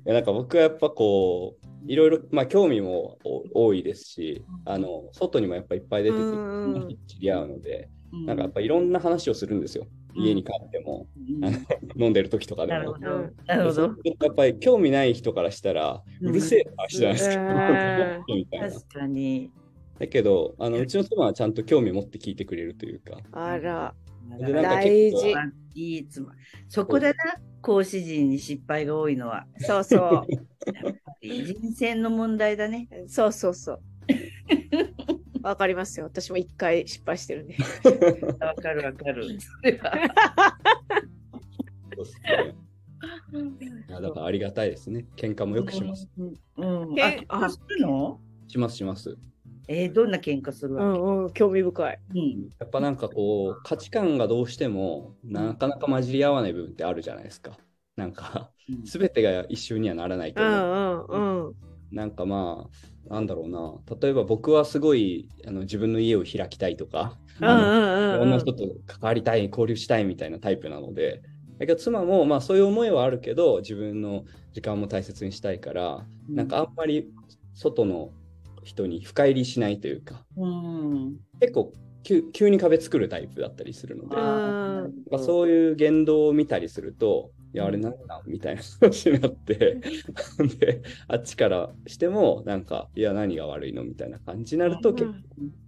[0.05, 3.17] やなんか僕はやっぱこういろいろ、まあ、興味も
[3.53, 9.85] お多いですし、あの外にもやっぱいっぱい出てて、うん知り合うので、うんなんかやっぱいろんな話をするんですよ。
[10.15, 11.57] 家に帰っても、うんあの
[11.97, 12.97] 飲んでる時とかでも。
[12.97, 13.81] なるほど。
[13.83, 17.41] やっぱり興味ない人からしたら、うるせえ話じゃないですか。
[17.41, 18.71] うん みたいな。
[18.71, 19.51] 確かに。
[19.99, 23.17] だけどあの、うちの妻はちゃんと興味持って聞いてくれるというか。
[23.31, 23.93] あら、
[24.39, 25.33] でなんか大事
[25.73, 26.33] いい妻。
[26.67, 27.15] そこだな、
[27.61, 29.45] 講師陣に失敗が多いのは。
[29.59, 30.27] そうそう。
[31.21, 32.87] 人選の問題だね。
[33.07, 33.79] そうそうそう。
[35.45, 36.05] わかりますよ。
[36.07, 37.55] 私も一回失敗してるんで。
[38.39, 39.39] わかるわかる。
[39.39, 39.91] それは
[41.95, 42.55] そうですね
[43.87, 45.05] いやだからありがたいですね。
[45.15, 46.09] 喧嘩もよくします。。
[46.17, 46.33] うん。
[46.57, 48.19] うん、けあ、喧嘩するの？
[48.47, 49.17] しますします。
[49.67, 51.99] えー、どんな喧嘩するうわけ、んうん、興味深い。
[52.09, 57.57] うんやっぱなんかこう価値観がどうしてもなかなか混じり合わない部分ってあるじゃないですか。
[57.95, 61.55] なんかうん全てが一緒にはならないけうど、んうんうん。
[61.95, 62.67] なんかま
[63.09, 67.17] あなんだろうな例えば僕はすごいあの自分の家を開きたいとか。
[67.37, 71.21] いろな人と関わりたい交流したいみたいなタイプなので
[71.59, 77.09] だけど妻もまあそういう思いはあるけど自分の時間も大切にしたいから、なんかあんまり
[77.53, 78.11] 外の
[78.63, 81.17] 人に深入りしないというかうん。
[81.41, 89.79] 結構急急に壁作るタイプだったりするので、うんなんかそういう言動を見たりすると、いや、あれなんだみたいな話になって、
[90.59, 93.83] で、あっちからしても、なんか、いや、何が悪いの？
[93.83, 95.19] みたいな感じになると、結構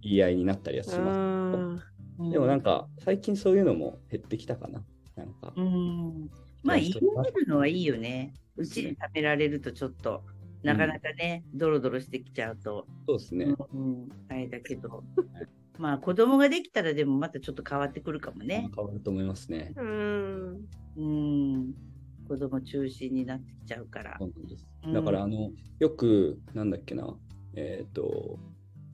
[0.02, 1.14] 言い合いになったりはしうまん。
[1.14, 2.32] す。
[2.32, 4.84] でもなんか、最近そういうのも減ってきたかな。
[5.16, 6.30] なんか、うん。
[6.62, 8.34] まあ、言い合えるのはいいよね。
[8.56, 10.24] うちに貯められるとちょっと、
[10.62, 13.54] なかなかね、ドロドロしてきちゃうと、そうですね。
[13.72, 15.04] うん、あれだけど、
[15.78, 18.68] まあ子供ができたらでもまたちょっと変わってくるかもね。
[18.74, 19.72] 変わると思いますね。
[19.76, 20.68] うん。
[20.96, 21.74] うん。
[22.28, 24.26] 子供中心になってきちゃうからそ。
[24.26, 27.16] うなんですうんだから、あの、よく、なんだっけな、
[27.54, 28.38] えっ、と、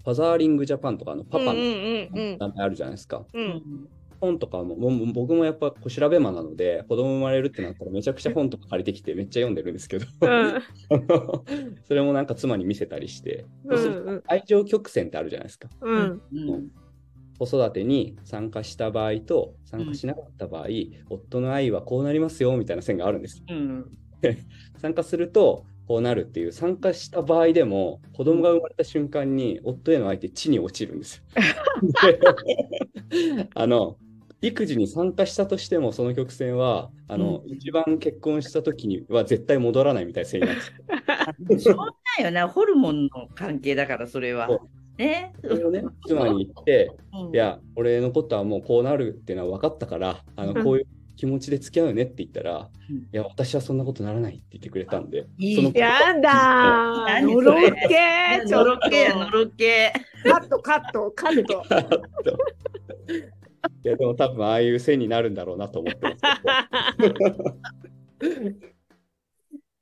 [0.05, 3.25] ファザーリングジャパンとか、あの、パパのうんうんうん団体あるじゃないですか。
[3.33, 3.39] う。
[3.39, 3.89] うんん。
[4.25, 10.63] 本とかももう僕もやっぱ調べ魔なので子供生まれるってなったらめちゃくちゃ本とか借りてきてめっちゃ読んでるんですけど、うん。
[11.87, 15.69] それもなんか妻に見せたりして、うんそうすると愛情曲線ってあるじゃないですか。
[15.81, 16.23] うん。
[16.33, 16.71] うん。
[17.39, 20.67] 子育てに参加した場合と参加しなかった場合、
[21.11, 23.91] 夫の愛はこうなりますよみたいな線があるんですうん。
[24.79, 31.23] 参加するとこうなるっていう参加した場合でも子供が生まれた瞬間に夫への愛って地に落ちるんですよ。
[33.11, 33.99] であの
[34.47, 37.51] 育児に参加したとしてもその曲線はあの、うん。
[37.55, 40.57] 一番結婚した時には絶対戻らないみたいな線になっ
[41.49, 44.49] てしょうがないよな、ホルモンの関係だから、それは。
[44.49, 44.69] そ。
[44.99, 45.33] ね。
[45.43, 47.35] それをね妻に言ってうん。
[47.35, 50.55] いや俺のことはもうこうなるっていうのは分かったからあうん。
[50.55, 52.97] のこういう気持ちで付き合うねって言ったら、うん。
[52.97, 59.93] いや私はそんなことならないって言ってくれたんでいいそのやだのろれけのろけや、のろけ。
[60.25, 61.11] カットカット。
[61.13, 61.63] カット。
[63.85, 66.21] いやでも多分ああいう線になるんだろうなと思ってます
[66.99, 68.55] けど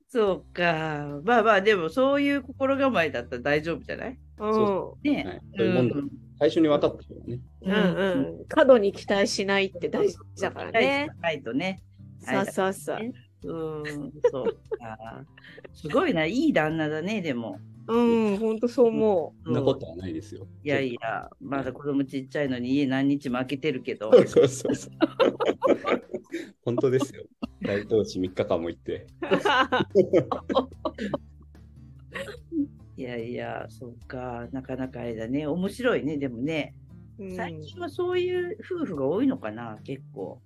[0.09, 1.21] そうか。
[1.25, 4.19] まあまあ、でもそういう心構えだったら大丈夫じゃない？
[4.41, 5.11] うん。
[5.11, 5.25] ね。
[5.25, 5.97] はい、そういうもんだ、
[6.39, 7.41] 最初に分かったね。
[7.63, 8.45] うんうん。
[8.47, 11.09] 過度に期待しないって大事だからね。
[11.23, 11.83] ないとね。
[12.21, 12.99] そうそうそう。
[13.45, 14.45] うん、そう
[14.79, 15.25] か。
[15.73, 17.59] すごいな、いい旦那だね、でも。
[17.89, 20.47] うん、ほんとそう思そんなことはないですよ。
[20.63, 24.13] いやいや、まだ子供ちっちゃいのに家何日も開けてるけど。
[24.13, 24.93] そうそうそうそう。
[26.65, 27.25] 本当ですよ。
[27.61, 29.07] 大東市3日間も行って。
[32.97, 34.47] いやいや、そうか。
[34.53, 35.47] なかなかあれだね。
[35.47, 36.75] 面白いね、でもね。
[37.19, 37.35] う。
[37.35, 40.41] 最近はそういう夫婦が多いのかな、結構。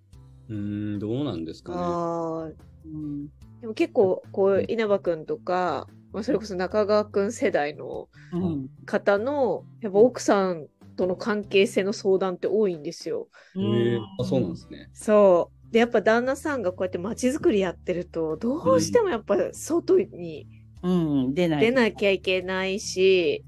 [0.49, 1.79] うーん、どうなんですかね。
[1.79, 2.51] ああ。
[2.87, 3.27] うん。
[3.61, 8.69] でも結構、こう、稲葉くんとか、まあ、それこそ中川くん世代のうん。
[8.87, 13.29] 方の、やっぱ奥さんとの関係性の相談って多いんですよ。
[13.57, 14.89] へえあ、そうなんですね。
[14.93, 15.73] そう。
[15.73, 20.49] で、やっぱ旦那さんがこうやって街づくりやってると、どうしてもやっぱ外に
[20.83, 21.67] うん、出ない。
[21.67, 23.45] 出なきゃいけないし、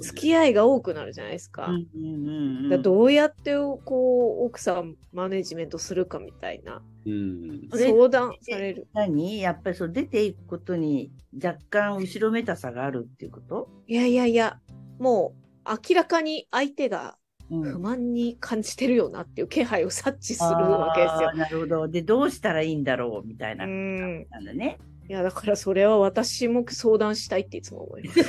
[0.00, 1.66] 付き合いが多くなるじゃないですか。
[1.66, 2.30] うんうんう
[2.60, 7.68] んだからどうやってこう奥さんマネジメントするかみたいなうん。
[7.72, 8.88] 相談される。
[8.92, 9.40] 何？
[9.40, 13.68] やっぱりそう出ていくことに若干後ろめたさがあるっていうこと？
[13.86, 14.58] いやいやいや、
[14.98, 15.34] も
[15.66, 17.16] う明らかに相手が
[17.50, 21.36] うん不満に感じてるよなっていう気配を察知するわけですよあー。
[21.36, 21.88] なるほど。
[21.88, 23.64] で、どうしたらいいんだろうみたいな。
[23.64, 24.26] うん。
[24.30, 24.78] なんだね。
[25.10, 28.20] いや、だからそれは私も相談したいっていつも思います。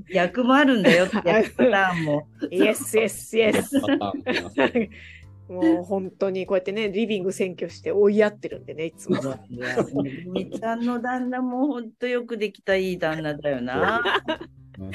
[0.08, 2.26] 役もあるんだよって 役パターンも。
[2.50, 3.78] イエスイエスイエス。
[5.50, 9.18] もう本当にこうやってね、リビング占拠して追いやってるんでね、いつも。
[10.32, 14.02] みちゃんの旦那も本当よくできたいい旦那だよな。
[14.78, 14.90] 本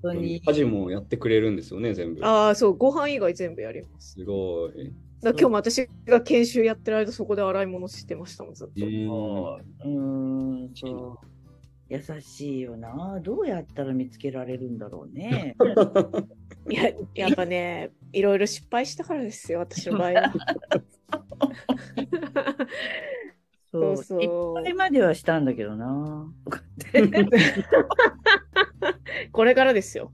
[0.00, 0.40] 当に。
[0.40, 2.24] 家事もやってくれるんですよね、全部。
[2.24, 4.12] ああ、そう、ご飯以外全部やります。
[4.12, 4.92] すごい。
[5.24, 8.86] だ今日も私が研修やってる間、そこで洗い物してましたもん、ずっと。
[8.86, 11.26] うんそうん、そう。
[11.88, 13.20] 優しいよな。
[13.20, 15.54] どうやったら見つけられるんだろうね。
[16.68, 20.32] いや、やっぱね、いろいろ失敗したからですよ、私の場合は。
[23.74, 24.20] そうそうそう
[24.58, 26.32] 失敗まではしたんだけどな。
[29.32, 30.12] これからですよ。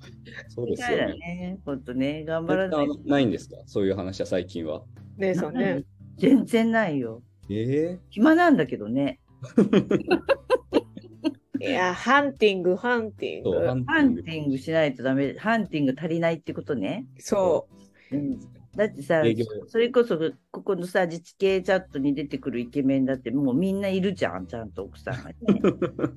[0.49, 1.15] そうですよね。
[1.19, 1.59] ね。
[1.67, 2.99] 本当ね、頑張らないと。
[3.05, 3.57] ないんですか？
[3.67, 4.83] そういう話は最近は。
[5.19, 5.85] 姉さんね。
[6.17, 7.23] 全然ないよ。
[7.51, 9.21] え暇なんだけどね。
[11.61, 13.51] いや、ハンティング、ハンティング。
[13.87, 14.17] ハン。
[14.23, 15.35] ティングしないとダメ。
[15.35, 17.05] ハンティング足りないってことね。
[17.19, 17.69] そ
[18.13, 18.41] うん、
[18.77, 19.23] だってさ
[19.67, 20.17] それこそ
[20.51, 25.37] ここのさ、自治系チャットに出てくるイケメンだってもうみんないるじゃん、ちゃんと奥さんがね。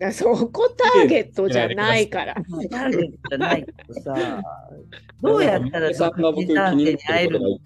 [0.07, 0.11] う。
[0.13, 2.35] そこターゲットじゃないから。
[2.69, 4.41] ターゲットじゃないけどさ、
[5.21, 7.59] どうやったらさんが僕気になってることが会えるの？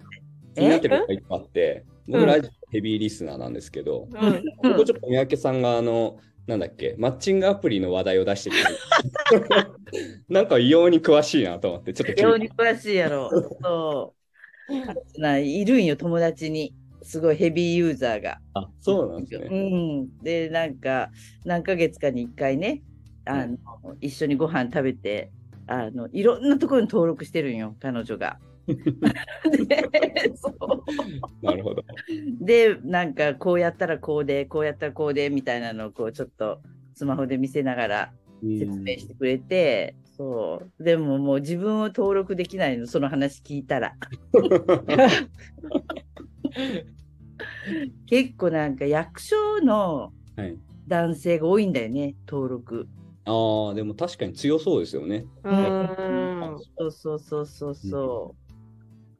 [0.54, 4.26] 気になってることがいっぱいあって、僕うんラジオヘビーリスナーなんですけど、うん。
[4.26, 8.64] うんここちょっと三宅さんがあの、なんだっけ、マッチングアプリの話題を出してきて、
[10.30, 13.30] なんか異様に詳しいなと思って、ちょっと非常に詳しいやろ。
[13.62, 14.17] そう。
[15.18, 16.74] ないるんよ、友達に。
[17.02, 18.38] すごいヘビーユーザーが。
[18.54, 19.70] あ、そうなんですうね。
[20.02, 20.18] ん。
[20.22, 21.10] で、なんか、
[21.44, 22.82] 何ヶ月かに一回ね、
[23.24, 23.56] あの、
[24.00, 25.30] 一緒にご飯食べて、
[25.66, 28.38] あの、いろんなところに登録してるんよ、彼女が。
[28.68, 31.82] でそうなるほど。
[32.40, 36.60] で、なんか、こうやったらこうで、こうやったらこうで、みたいなのを、こう、ちょっと、
[36.94, 40.82] スマホで見せながら説明してくれて、そう。
[40.82, 43.94] でももう自分を登録できないの、その話聞いたら。
[48.06, 50.58] 結構なんか役所のはい。
[50.88, 52.88] 男性が多いんだよね、登録。
[53.24, 55.26] ああ、でも確かに強そうですよね。
[55.44, 56.56] うん。
[56.78, 58.52] そうそうそうそうそう。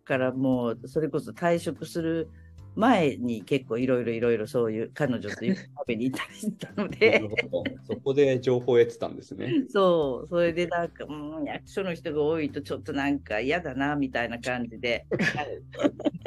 [0.08, 2.30] だからもう、それこそ退職する
[2.78, 5.40] 前に結構いろいろいろいろそういう彼女と食
[5.88, 7.70] べに行ったりしたのなでる、ほど。
[7.88, 9.52] そこで情報を得てたんですね。
[9.68, 15.06] そう、それでなんか、うん、役所の人が多いとちょっとなんか嫌だな、みたいな感じで、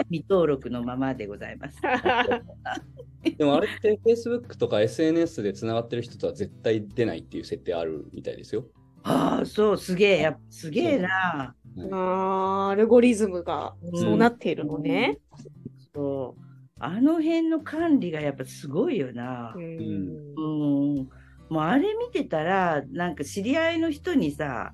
[0.09, 1.79] 未登録のままでございます。
[3.37, 8.65] でもあれって Facebook とか SNS でつながってる人とは絶対出ないっていう設定あるみたいですよ。
[9.03, 11.55] ああ、そう、すげえ、やすげえな。
[11.91, 15.17] あーアルゴリズムがそうなっているのね。
[15.37, 15.49] そ
[15.95, 16.41] う。
[16.79, 19.59] あの辺の管理がやっぱすごいよなう。
[19.59, 21.09] んうん。
[21.49, 24.73] もうあれ見てたら、なんか知り合いの人にさ、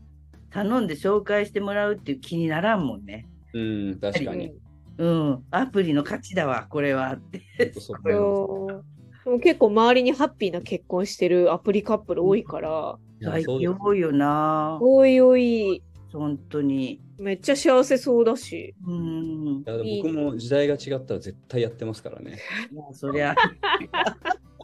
[0.51, 3.27] 頼んで紹介してもらうっていう気にならんもんね。
[3.53, 4.53] うん、確かに。
[4.97, 5.43] うん。
[5.51, 7.73] アプリの価値だわ、これはって。
[7.73, 8.86] そこそう
[9.25, 14.77] でも結構周りにハッピーな結婚してるアプリカップル多いから、最いやそうです近多いよな。
[14.82, 17.01] おいおい、本当に。
[17.17, 18.75] めっちゃ幸せそうだし。
[18.85, 19.57] うん。
[19.59, 22.37] いやでも僕も時代が違ったら絶対やってますからね。
[22.71, 23.35] いやそりゃ。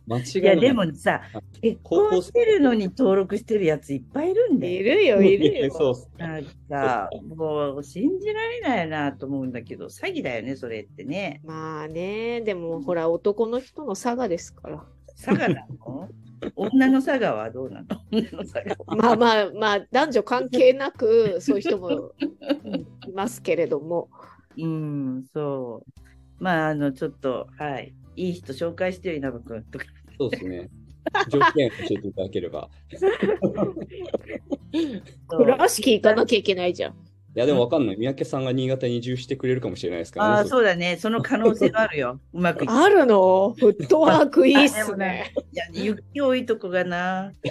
[0.05, 0.59] 間違いいや、ない。
[0.61, 1.21] でもさ、
[1.61, 4.69] 結婚してるのに登録してるやついっぱいいるんで。
[4.69, 5.73] いるよ、いるよ。
[5.73, 11.41] そうなんか、もう信じられないなと思うんだけど、詐欺だよね、それってね。
[11.45, 14.83] まあね、でもほら、男の人の差がですから。
[15.15, 16.09] 佐賀なの
[16.55, 17.87] 女の佐賀はどうなの？
[18.97, 22.11] まあまあまあ、男女関係なく、そういう人も
[23.07, 24.09] いますけれども。
[24.57, 26.43] うん、そう。
[26.43, 27.93] まあ、あの、ちょっと、はい。
[28.15, 29.85] いい人紹介してよ、稲葉君とか。
[30.19, 30.69] そうですね。
[31.29, 32.69] 条件教えていただければ。
[35.27, 36.95] 倉敷行かなきゃいけないじゃん。
[37.35, 37.97] いや、でもわかんない。
[37.97, 40.33] 三宅さんが新潟に移住してくれるかもしれないですからね。
[40.35, 40.97] ああ、そうだね。
[40.97, 42.19] その可能性はあるよ。
[42.31, 42.65] うまく。
[42.69, 43.55] あるの？
[43.57, 45.33] フットワークいいっすね。
[45.51, 47.33] いや、雪多いとこがな。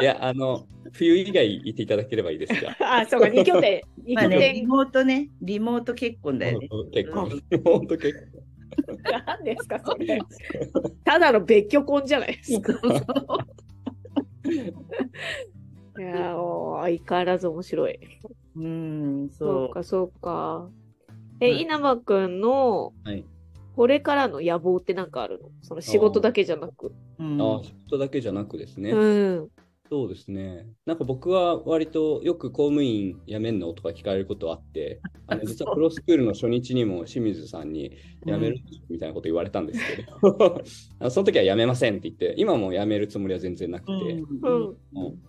[0.00, 2.76] いや、あの、冬以外いていただければいいですが。
[3.00, 3.82] あ、そうか、2拠点。
[4.04, 4.68] 2拠まあね、リ点。
[4.68, 6.68] モートね、リモート結婚だよね。
[6.92, 7.28] 結構、
[7.64, 8.42] 本当結構。
[9.26, 10.18] 何ですか、それ。
[11.04, 12.72] ただの別居婚じゃないですか。
[15.98, 16.34] いや、
[16.80, 17.98] 相変わらず面白い。
[18.56, 20.68] うん、そそうか、そうか。
[21.40, 23.24] え、はい稲葉くんの、はい
[23.74, 25.48] これからの野望ってなんかあるの？
[25.62, 26.88] その仕事だけじゃなく。
[27.18, 27.24] う。
[27.24, 28.90] うんああ、仕事だけじゃなくですね。
[28.90, 28.96] う
[29.44, 29.48] ん。
[29.92, 30.64] そうですね。
[30.86, 37.92] なんか僕は割とよく公務員辞めんのとか聞かれることあって、 あの実はプロスクールの初日にも清水さんに
[38.24, 38.56] 辞める
[38.88, 40.62] みたいなこと言われたんですけど、
[40.98, 44.68] あ のその時は辞めませんって言って、今も辞めるつもりは全然なくて、うん。
[44.68, 44.76] うん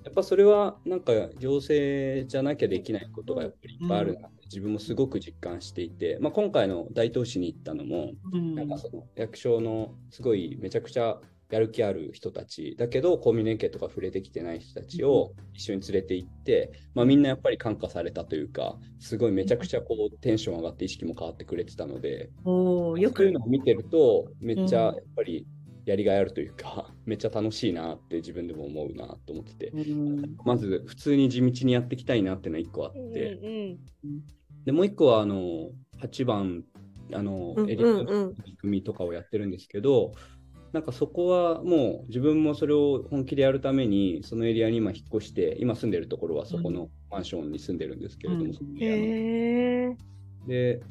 [0.05, 11.19] やっぱそれはなんか行政じゃなきゃできないことがやっぱりいっぱいあるなって自分もすごく実感していて、まあ、今回の大東市に行ったのも、うんなんかその役所のすごいめちゃくちゃ
[11.53, 23.17] やる気ある人たちだけど公民連携とか触れてきてない人たちを一緒に連れて行って、まあ、みんなやっぱり感化されたというかすごいめちゃくちゃこうテンション上がって意識も変わってくれてたのでおーよく。
[23.17, 24.95] そういうのを見てるとめっちゃうん。
[24.95, 25.45] やっぱり
[25.85, 29.67] やりがいあるというか、 めっちゃ楽しいなって自分でも思うなと思ってて。
[29.67, 30.35] うん。
[30.45, 34.23] まず普通に地道にやっていきたいなっていうのが1個あっうんて、うん。
[34.65, 36.63] でもう1個はあの8番
[37.11, 38.07] あのうんエリアのうん。
[38.07, 40.13] うん取り組みとかをやってるんですけど、
[40.73, 48.53] なんかそこはもう自分もそれを本気でやるためにそのエリアに今引っ越して今住んでるところはそこのマンションに住んでるんですけれども、うん。
[48.53, 49.07] そのエリアのへ
[49.91, 49.97] え。
[50.47, 50.81] で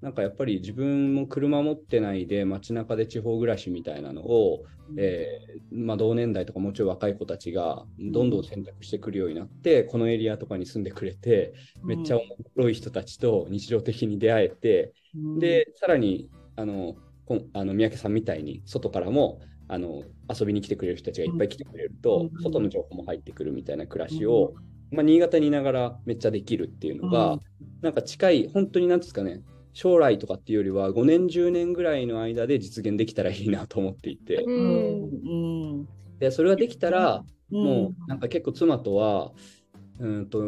[0.00, 4.62] なんかやっぱり自分も車持ってないで街中で地方暮らしみたいなのを、
[4.98, 15.38] えーまあ、同年代とかもうちょい若い子たちがどんどん選択してくるようになって、このエリアとかに住んでくれてめっちゃおもろい人たちと日常的に出会えて、うん。
[15.38, 16.96] でさらにあの
[17.52, 24.54] あの三宅さんみたいに外からもあの遊びに来てくれる人たちがいっぱい来てくれると、うん外の情報も入ってくるみたいな暮らしを、
[24.90, 27.40] まあ、新潟にいながらめっちゃできるっていうのが、うん。
[27.80, 29.42] なんか近い本当になんですかね
[29.74, 34.50] 将来とかっていうよりは5年10年ぐらいの間で実現できたらいいなと思っていて、う。
[34.50, 35.88] うんん。
[36.18, 37.64] でそれができたら、うん。
[37.64, 39.32] もうなんか結構妻とは
[40.00, 40.40] うんと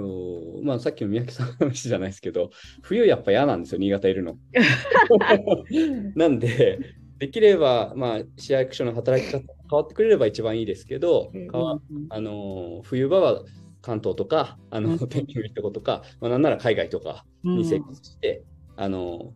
[0.62, 2.50] まあさっきの三宅さんの話じゃないですけど
[2.82, 4.36] 冬やっぱ嫌なんですよ新潟いるの。
[6.16, 6.78] なんで
[7.18, 11.48] できればまあ市役所の働き方が変わってくれれば一番いいですけど、うん。
[11.50, 11.80] 変わ
[12.10, 13.42] あの冬場は
[13.82, 15.08] 関東とかあの、うん。
[15.08, 18.42] 天気のいいとことか、まあ、なんなら海外とかに生活して、
[18.76, 19.32] あの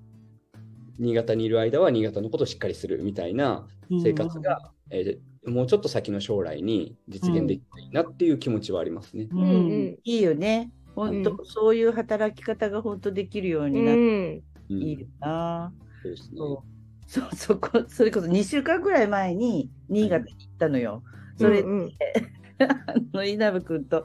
[0.98, 3.66] 新潟にいる間は新潟のことをしっかりするみたいな
[4.02, 9.28] 生活が、えーもうちょっと先の将来に実現できたらいいなっていう気持ちはありますね。
[9.30, 9.52] うんうんう
[9.92, 10.70] んいいよね。
[10.94, 14.42] 本当、うそういう働き方が本当できるようにうなってん。
[14.70, 15.72] うんいいよな。
[16.02, 16.38] そうですね。
[17.06, 21.02] そうそこ それこそ2週間ぐらい前に新潟に行ったのよ。
[21.36, 21.90] それ、うんうん
[22.60, 24.04] あの稲葉君と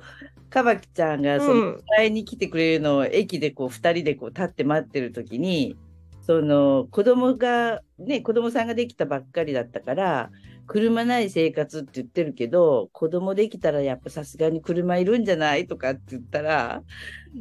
[0.50, 5.76] かばきちゃんがそのうん迎えに来てくれるのを駅でこう2人でこう立って待ってる時に
[6.22, 10.32] その子供がね子供さんができたばっかりだったから
[10.68, 16.84] 車ない生活って言ってるけど子供できたらやっぱさすがに車いるんじゃないとかって言ったら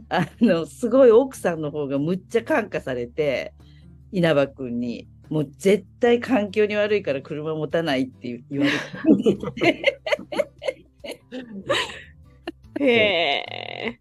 [0.08, 3.54] あのすごい奥さんの方がむっちゃ感化されて
[4.12, 5.08] 稲葉君に。
[5.30, 8.72] もう絶対環境に悪いから車持たないって言われ
[9.54, 9.98] て
[12.80, 14.00] へえ。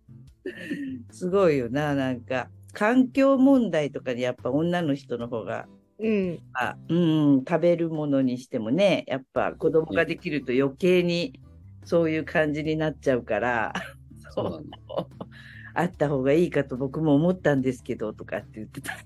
[1.11, 2.49] すごいよな、なんか。
[2.73, 5.67] 環境問題とかにやっぱ女の人の方が、
[5.99, 6.39] うん。
[6.53, 11.39] あうん、食べるものにしてもね、やっぱ子供ができると余計に
[11.85, 13.73] そういう感じになっちゃうから、
[14.31, 14.77] そうなんだ
[15.75, 18.93] あった方がいいかと僕も思ったんですけどとかって言ってた。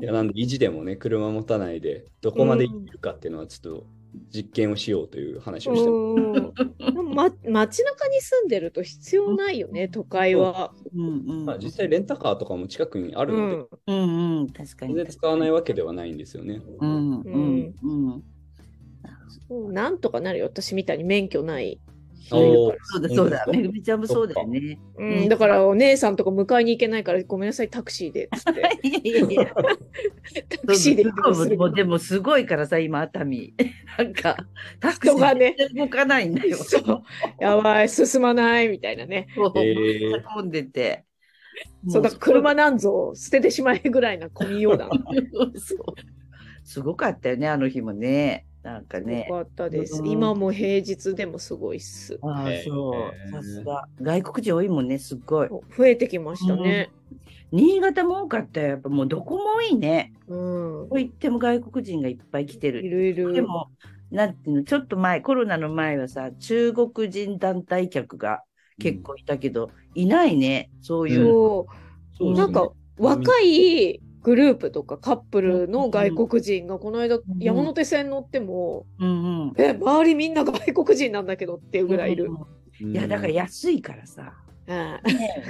[0.00, 3.86] いやなんで維持でもね車持たないでどこまでいけるかっていうのはちょっと
[4.34, 6.02] 実験をしようという話をしてます。
[6.96, 7.14] うん。
[7.14, 10.72] ま、 街中に住んでると必要ないよね、都会は。
[10.94, 13.68] うんうんまあ、実際レンタカーとかも近くにあうるので、ん。
[13.86, 14.94] うんうん、確かに。
[14.94, 16.60] 全然使わないわけではないんですよね。
[16.80, 17.74] うんうんうん。
[17.82, 18.24] うん
[19.72, 21.80] なんとかなるよ、私みたいに免許ない。
[22.28, 23.00] そう。
[23.00, 24.78] だそうだ、めぐみちゃんもそうだよね。
[24.96, 28.28] うん、だからお姉さんとか迎えに行けないからごめんなさいタクシーでっ
[28.82, 28.88] て。
[28.88, 29.54] いやいやいや。
[30.48, 31.04] タクシーで
[31.56, 33.54] もうでもすごいからさ、今、熱海。
[33.98, 34.36] なんか、
[34.80, 35.56] タクシー人がね。
[35.74, 36.56] 動かないんだよ。
[36.56, 37.02] そう。
[37.38, 39.28] やばい進まないみたいなね。
[39.34, 40.00] そうえー。
[40.00, 41.04] めっちゃ混んでて。
[41.88, 44.94] そうだから車なんぞ捨ててしまえぐらいな混みようだな。
[45.54, 45.78] そう。
[46.64, 48.46] すごかったよね、あの日もね。
[48.64, 49.28] なんかね。
[49.28, 50.02] よかったです。
[50.02, 50.08] うん。
[50.10, 52.20] 今も平日でもすごいっす。
[52.22, 53.88] ああえーそう、さすが。
[54.00, 55.48] 外国人多いもんね、すっごい。
[55.76, 56.90] 増えてきましたね。
[57.52, 58.60] 新潟も多かった。
[58.60, 58.68] よ。
[58.68, 60.12] やっぱもうどこも多いね。
[60.26, 60.34] う
[60.86, 60.88] ん。
[60.88, 62.82] どこ行っても外国人がいっぱい来ている。
[62.90, 63.32] るいる。
[63.34, 63.70] でも、
[64.10, 68.42] なんていうの、ちょっと前、コロナの前はさ、中国人団体客が
[68.78, 71.38] 結構いたけど、いないね、そういう。
[71.38, 71.68] そ
[72.12, 79.52] そううなんか若いグループとかカップルの外国人がこの間ん山手線乗ってもうんうん。
[79.58, 82.30] え周りみんな外国人なんだけどっていうぐらいいる、
[82.80, 84.32] いや、だから安いからさ、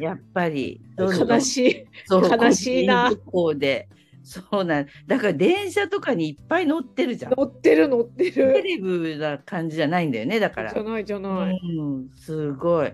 [0.01, 3.12] やっぱり、あ悲しいそう悲しいな
[3.57, 3.89] で、
[4.25, 7.35] そうなんだから電車とかにいっぱい乗ってるじゃん。
[7.37, 8.62] 乗ってる乗ってテる。
[8.62, 10.81] レビな感じじゃないんだよねだからじ。
[10.81, 11.61] ゃないじゃない。
[11.79, 12.93] うん、すごい。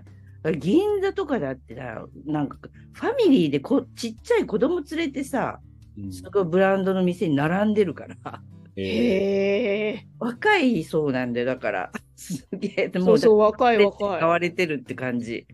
[0.59, 2.57] 銀座とかだってだなんか
[2.93, 5.59] ファミリーでこちっちゃい子供連れてさ
[6.03, 6.11] うん。
[6.11, 8.41] すごいブランドの店に並んでるから。
[8.75, 10.07] えへえ。
[10.19, 11.91] 若いそうなんだよだから。
[12.15, 12.91] すげえ。
[12.93, 15.45] そうそう、若い買若われてるって感じ。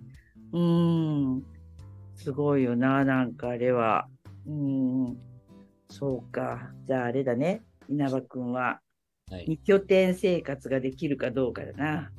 [0.54, 1.44] うん。
[2.16, 4.08] すごいよななんかあれは。
[4.48, 5.18] うん。
[5.90, 6.72] そうか。
[6.86, 7.64] じゃああれだね。
[7.90, 8.80] 稲葉くんは。
[9.32, 12.12] ーはい、二拠点生活ができるかどうかだな。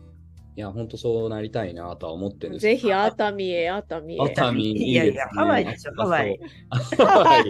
[0.58, 2.58] いや、本当そうなりたいなとは思ってるんい。
[2.58, 4.18] ですぜひ熱海へ、熱海へ。
[4.20, 5.20] 熱海いいいやいですね。
[5.20, 6.40] やハワイでしょハワイ
[6.96, 7.44] ハワイ。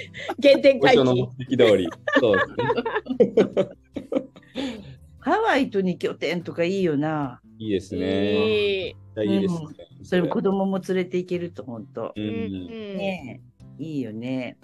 [0.42, 1.14] 原点回帰の。
[1.14, 1.86] 目的通り。
[2.18, 3.68] そうですね。
[5.20, 7.42] ハワイと二拠点とかいいよな。
[7.58, 8.86] いいですね。
[8.86, 8.94] いい。
[9.26, 9.68] いいですね。
[10.02, 12.12] それも子供も連れて行けると本当う。
[12.16, 12.30] うんん。
[12.30, 13.42] うんね
[13.78, 14.56] え、いいよね。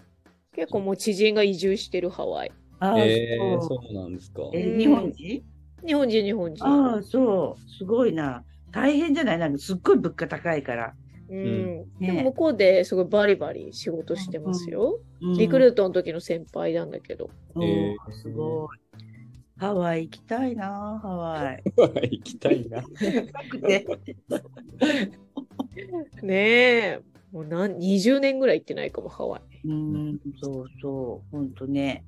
[0.57, 2.53] 結構もう知人が移住してるハワイ。
[2.79, 3.79] ああ、えー、そう。
[3.83, 4.41] そうなんですか。
[4.55, 5.50] え日本人？
[5.87, 6.65] 日本人、日本人。
[6.67, 7.71] ああ、そう。
[7.79, 8.45] すごいな。
[8.73, 9.39] 大変じゃない？
[9.39, 10.95] なんかすっごい物価高いから。
[11.29, 11.77] うん。
[11.79, 15.01] ねでも向こうですごいバリバリ仕事してますよ。
[15.23, 17.31] うんリクルートの時の先輩なんだけど。
[17.55, 18.69] うんえーすごい。
[19.59, 21.63] ハワイ行きたいな、ハワイ。
[21.77, 22.83] 行きたいな。
[23.69, 23.85] で
[26.23, 27.01] ねえ。
[27.33, 29.69] もう何20年ぐらい行ってないかも、ハワイ。
[29.69, 31.31] うん、そうそう。
[31.31, 32.05] ほんとね。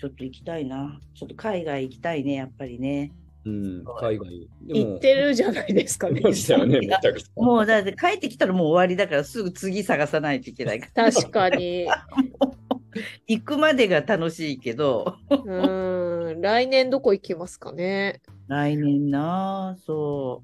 [0.00, 0.98] ちょっと行きたいな。
[1.14, 3.12] ちょっと海外行きたいね、やっぱりね。
[3.44, 4.48] うん、海外。
[4.62, 6.20] で行ってるじゃないですか ね。
[6.22, 7.42] ね、めちゃくちゃ。
[7.42, 11.12] もうだって帰ってきたらもう終わりだからすぐ次探さないといけないから。
[11.12, 11.86] 確かに。
[13.28, 16.40] 行くまでが楽しいけど、うん。
[16.40, 18.22] 来年どこ行きますかね？
[18.48, 20.42] 来年なあ、そ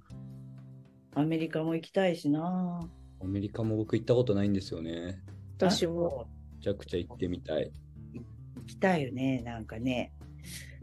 [1.14, 1.18] う。
[1.18, 2.86] アメリカも行きたいしな
[3.22, 5.18] アメリカも僕行ったことないんですよね。
[5.56, 6.26] 私も。
[6.58, 7.72] めちゃくちゃ行ってみたい。
[8.66, 10.12] 行きたいよね、なんかね。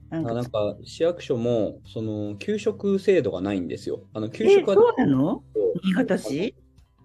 [0.09, 4.03] なんかあなんか市役所もその給食制度がないんですよ。
[4.13, 5.43] あの給え、食はそうなの？
[5.83, 6.55] 新潟市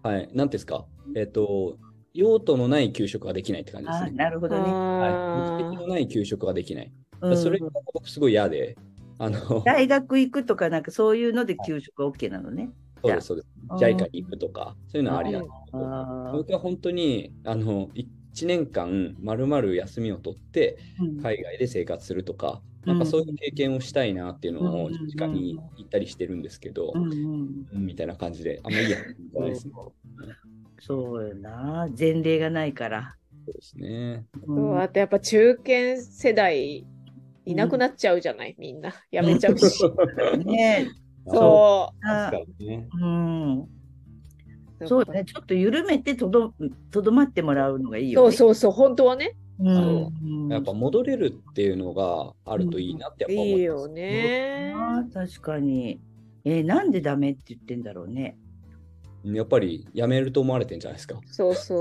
[0.03, 0.87] はい、なんですか？
[1.17, 1.79] えっ、と、
[2.15, 4.13] 用途のない給食ができないって感じですあね。
[4.13, 4.71] なるほどね。
[4.71, 6.93] はい、目的あのない給食ができない。
[7.21, 8.77] うんそれが僕すごい嫌で、
[9.19, 12.71] あの、大学行くとか、なんかそういうので給食が OK なのね。
[13.03, 13.49] そうです、そうです。
[13.85, 17.89] JICA に行くとか、そういうのはありなんですけど、僕は本当に、あの、
[18.35, 29.75] 1年間、まるまる休みを取って、うん海外で生活するとか、うんなんかそういう経験をしたいなっていうのをうん実家に行ったりしてるんですけど、うんうんうんみたいな感じで、あんまいいやみたいですね。
[30.81, 31.89] そうよな。
[31.99, 33.17] 前例がないから。
[33.47, 34.25] そうですね。
[34.47, 36.87] うんあとやっぱ中堅世代
[37.45, 38.95] いなくなっちゃうじゃない、みんな。
[39.11, 39.83] やめちゃうし。
[40.45, 40.89] ね
[41.31, 42.89] そあ確かにね。
[43.01, 43.78] うん。
[44.85, 44.89] う。
[44.89, 45.25] そうだね。
[45.25, 46.55] ちょっと緩めてとど
[46.91, 48.37] とどまってもらうのがいいよね。
[48.37, 49.37] そうそうそう、本当はね。
[49.61, 50.49] うん。
[50.49, 53.59] やっぱ戻れるっていうのがあるといいなってやっぱ思います。
[53.59, 54.75] いいよね。
[55.13, 56.01] 確かに。
[56.45, 58.39] えーなんでダメって言ってんだろうね。
[59.25, 61.21] やっぱりやめると思われてんじゃないですか。
[61.27, 61.79] そうそ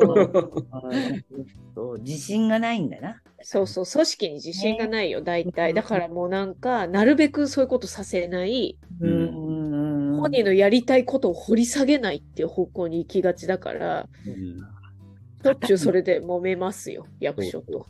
[1.76, 2.00] う。
[2.00, 3.22] 自信がないんだな。
[3.42, 5.74] そうそう、組織に自信がないよ、大体。
[5.74, 9.37] だからもうなんか、なるべくそういうことさせない、ううんん。
[10.22, 14.60] 本人のやりたいことを掘り下げないっていう方向に行きがちだから、うん。
[15.52, 17.88] っちゅうそれで揉めますよ、役所と。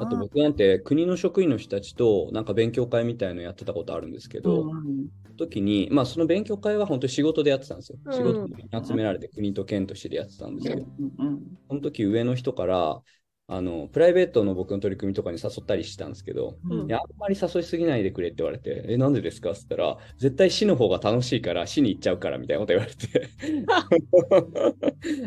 [0.00, 5.10] あと僕なんて国の職員の人たちとなんか勉強会みたいのやってたことあるんですけど、うん
[5.40, 7.98] 時に、まあその勉強会は本当に仕事でやってたんですよ。
[8.04, 8.12] うん。
[8.12, 10.86] 仕事に集められて国と県としてでやってたんですけど、
[11.18, 11.58] うん。
[11.68, 13.00] その時上の人から、
[13.52, 19.50] あの、プライベートの僕の取り組みとかに誘ったりしたんですけど、うんいや、あんまり誘いすぎないでくれって言われて、え、なんでですか？
[19.50, 23.28] って言ったら、絶対死の方が楽しいから死に行っちゃうからみたいなこと言われて、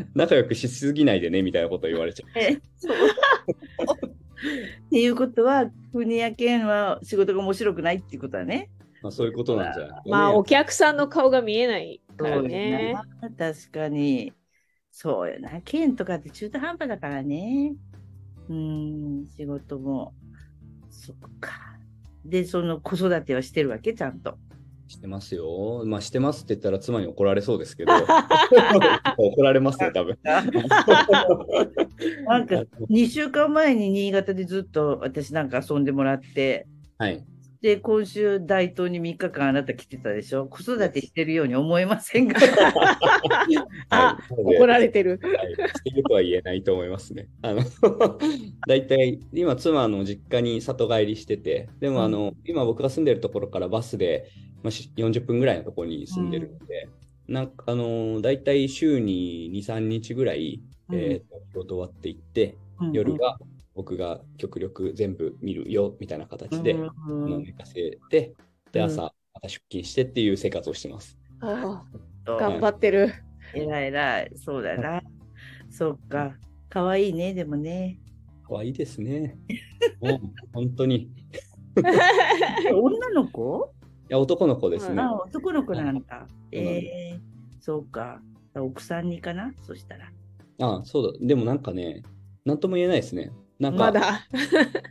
[0.14, 2.30] 仲良くしすぎないでねみたいなこと言われちゃう。
[2.38, 8.70] えそうっていうことは、国や県は仕事が面白くないっていうことだね。
[9.02, 9.88] まあそういうことなんじゃ。
[10.08, 12.94] まあ、お客さんの顔が見えないからね。
[13.20, 14.32] そうやな確かに。
[14.90, 15.60] そうよな。
[15.60, 17.74] 県とかって中途半端だからね。
[18.48, 20.14] うん、仕事も。
[20.90, 21.50] そっか。
[22.24, 24.38] で、その子育てはしてるわけ、ちゃんと。
[24.88, 25.82] してますよ。
[25.86, 27.92] まあしてますって言ったら妻に怒られそうですけど、
[29.18, 30.18] 怒られますよ、多分。
[30.24, 30.42] な
[32.38, 36.66] んか、2週間前に新潟でずっと私なんか遊んでもらって、
[36.98, 37.24] はい。
[37.64, 40.44] で、今週大東に3日間あなた来てたでしょ？
[40.44, 42.36] 子育てしてるように思えませんが。
[43.88, 45.18] あ怒られてる。
[45.22, 47.26] はい、してるとは言えないと思いますね。
[47.40, 47.62] あの
[48.68, 54.28] 大体、今、妻の実家に里帰りしてて、でもあの、今僕が住んでるところからバスで、
[54.62, 56.90] まあ、し40分ぐらいのところに住んでるので、
[57.28, 60.60] なんかあの大体週に2、3日ぐらい、
[60.92, 62.56] えーと仕事終わって行って、
[62.92, 63.38] 夜が
[63.74, 68.34] 僕が極力全部見るよみたいな形で、うんあの寝かせて、
[68.72, 71.18] で、うん朝、また出勤してっていう生活をしてます。
[71.42, 71.80] うー
[72.24, 73.12] 頑張ってる。
[73.54, 74.32] えらいえらい。
[74.36, 75.02] そうだな。
[75.70, 76.36] そっか。
[76.68, 77.98] かわいいね、でもね。
[78.48, 79.36] 可愛いですね。
[80.00, 80.20] もう
[80.52, 80.96] 本当に。
[80.96, 81.08] い
[82.72, 83.72] 女の子？
[84.08, 85.02] や、男の子ですね。
[85.02, 86.26] あ、男の子なんだ。
[86.52, 86.60] え
[87.16, 87.20] え
[87.60, 88.20] そうか。
[88.54, 89.52] 奥さんにかな？
[89.62, 90.10] そしたら。
[90.60, 91.26] あそうだ。
[91.26, 92.02] でもなんかね、
[92.44, 93.32] なんとも言えないですね。
[93.60, 94.26] なんか、まだ。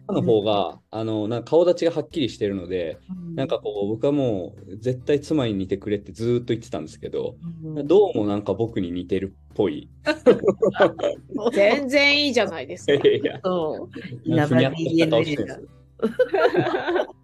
[0.09, 2.97] の方が、あの、なんか顔立ちがはっきりしてるので、
[3.35, 9.89] なんかこう、僕はもう絶対妻に似てくれってずーっと言ってたんですけど、うん、どうもなんか僕に似てるっぽい。
[11.53, 12.93] 全然いいじゃないですか。
[12.93, 13.89] いや、そ
[14.25, 14.29] う。
[14.29, 15.67] なんかふにゃっとした顔 DNA してるんですよ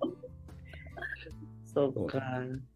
[1.74, 2.20] そうか。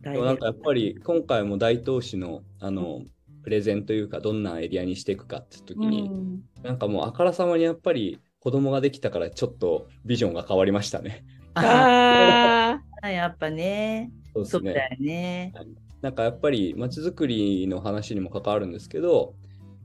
[0.01, 3.01] 大でもなんかやっぱり今回も大東市のあの
[3.43, 11.23] プレゼンというかどんなエリアにしていくかって時に、うんなんかもうあからさまにやっぱり子供ができたからちょっとビジョンが変わりましたね。
[11.53, 14.11] あああ、やっぱね。
[14.33, 14.63] そうですね。
[14.65, 15.53] そうだよね。
[16.01, 19.35] なんかやっぱりまちづくりの話にも関わるんですけど、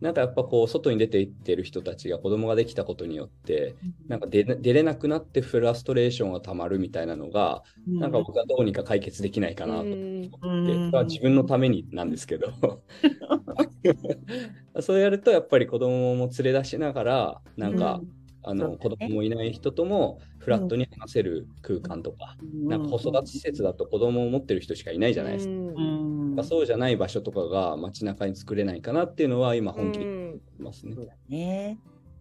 [0.01, 3.77] なんかやっぱこう外に出ていってる人たちが子供ができたことによって、
[4.09, 9.67] なんか出れ出れなくなってフラストレーションがたまるみたいなのが、なんか僕はどうにか解決できないかあ。
[9.69, 10.49] なとうんでう
[10.89, 12.53] んまあ自分のためになんですけど
[14.81, 18.01] そうやるとやっぱり子供も連れ出しながらなんか、
[18.49, 25.53] あのね供もいない人ともフラットに話せる空間とか、なんか子育て施設だと子供を持ってる人しかいないじゃないですか。
[25.53, 26.09] うん
[26.45, 30.95] そうじゃない場所とかが街中に作れないかなっていうのは今本気でますね。
[30.95, 31.79] そうだね。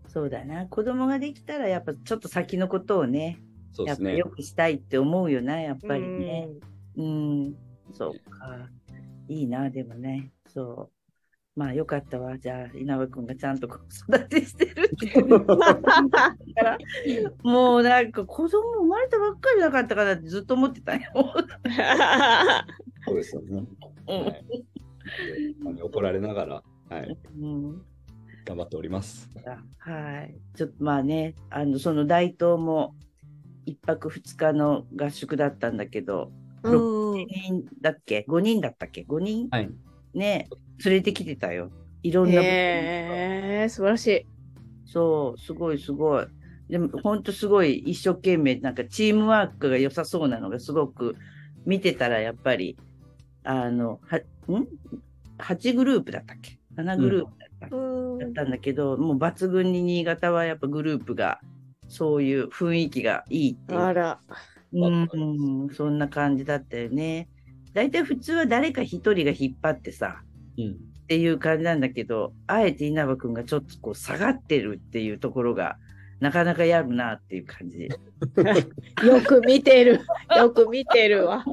[0.07, 0.65] そうだな。
[0.65, 3.39] 子供ができたら、やっぱちょっと先のことをね、
[3.73, 4.36] そうですねやっぱよ。
[4.36, 6.49] くしたいって思うよな、やっぱりね。
[6.97, 7.55] うん。
[7.93, 8.69] そうか。
[9.28, 10.32] いいな、でもね。
[10.47, 10.97] そう。
[11.58, 12.38] まあよかったわ。
[12.38, 15.20] じゃあ、稲葉くんがちゃんと子育てしてるって
[17.41, 21.01] もうなんか子供生まれたばっかりなかったかなってずっと思ってたよ。
[23.05, 23.66] そうですよね。
[24.05, 24.45] はい
[25.82, 27.82] 怒られながら、はい、うん
[28.45, 29.28] 頑張っております。
[29.80, 30.36] はい。
[30.55, 32.93] ちょっとまあね、あの、その大東も
[33.66, 36.32] 一泊二日の合宿だったんだけど、
[36.62, 36.74] うん
[37.14, 39.47] 5人だっけ ?5 人だったっけ ?5 人？
[39.49, 39.72] はい。
[40.18, 40.49] ね、
[40.84, 41.72] 連れてきてたよ。
[42.03, 44.26] いろんな、へえ、素晴らしい。
[44.86, 46.26] そう、すごいすごい。
[46.70, 51.15] でも、ほんとすごい一生懸命、なんかチームワークが良さそうなのがすごく
[51.65, 52.78] 見てたら、やっぱり、
[53.43, 54.68] あの、は、ん
[55.38, 61.39] ?8 グループだったっけ ?7 グループだった、うんだったんだけど、もう抜群に新潟はやっぱグループが、
[61.88, 64.20] そういう雰囲気がいいっていうあら。
[64.74, 67.30] うん、そんな感じだったよね。
[67.78, 70.23] 大体普通は誰か一人が引っ張ってさ、
[70.57, 70.71] うん。
[70.71, 70.75] っ
[71.07, 75.78] ていう感じなんだけど、あえて稲葉くんがちょっとこう下がってるっていうところが、
[76.19, 77.84] なかなかやるなっていう感じ。
[79.05, 79.99] よく見てる。
[80.36, 81.45] よく見てるわ。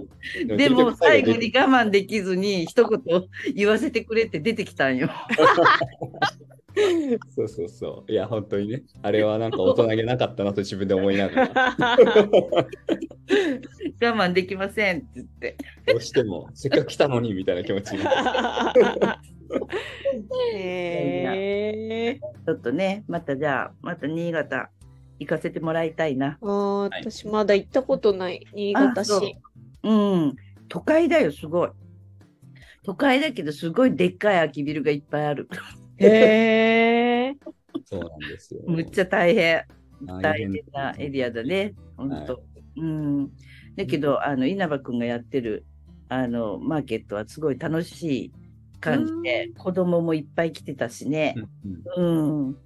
[0.47, 3.03] でも最後に我慢できずに一言
[3.55, 5.11] 言わせてくれって出てきたんよ。
[7.35, 8.13] そうそうそう。
[8.13, 8.83] いや、本当にね。
[9.03, 11.77] あれはなんか大人げなかったなと自分で思いながら、
[14.03, 15.57] 我慢できませんって言って。
[15.87, 18.05] どうしても、せっかく来たのにみたいな気持ちに。
[20.55, 22.21] へえ。
[22.47, 24.71] ちょっとね、またじゃあ、また新潟
[25.21, 26.39] 行かせてもらいたいな。
[26.43, 28.45] あー私まだ行ったことない。
[28.53, 29.37] 新潟市。
[29.83, 30.35] うん。
[30.69, 31.71] 都会だよ、すごい。
[32.85, 35.49] 都会だけど、すごいでっかい空きビルがいっぱいある。
[35.99, 36.07] へ
[37.31, 37.37] え。
[37.85, 38.63] そうなんですよ。
[38.67, 39.65] むっちゃ大変。
[40.07, 41.75] 大大変変なエリアだね。
[41.97, 42.43] 本当、
[42.77, 43.31] うん。
[43.77, 45.65] だけど、あの、稲葉くんがやってる、
[46.09, 48.33] あの、マーケットはすごい楽しい
[48.81, 51.37] 感じで、子供もいっぱい来てたしね
[51.97, 52.03] う。
[52.03, 52.57] ん。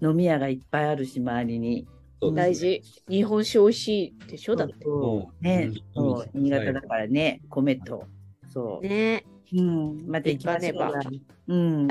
[0.00, 1.86] 飲み屋がいっぱいあるし、周りに。
[2.34, 2.82] 大事。
[3.08, 4.56] 日本酒美味しいでしょ？
[4.56, 4.74] だって。
[4.84, 8.04] そうね、うんそう、新潟だからね、米と。
[8.52, 8.86] そう。
[8.86, 9.24] ね。
[9.54, 10.06] うん。
[10.06, 11.22] また行きましょう行かねよ。
[11.48, 11.86] うん。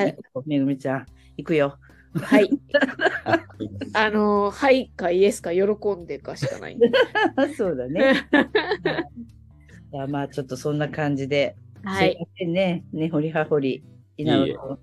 [0.46, 1.06] めぐみちゃん、
[1.38, 1.78] 行くよ。
[2.14, 2.50] はい。
[3.26, 3.40] あ
[3.94, 5.64] あのー、はいかイエスか喜
[5.96, 6.78] んでかしかない。
[7.56, 8.28] そうだね。
[9.92, 11.56] じゃあまあちょっとそんな感じで。
[11.84, 12.12] はい。
[12.12, 12.84] すいませんね。
[12.92, 13.84] ねほりはほり。
[14.18, 14.80] 稲葉いえいえ君もう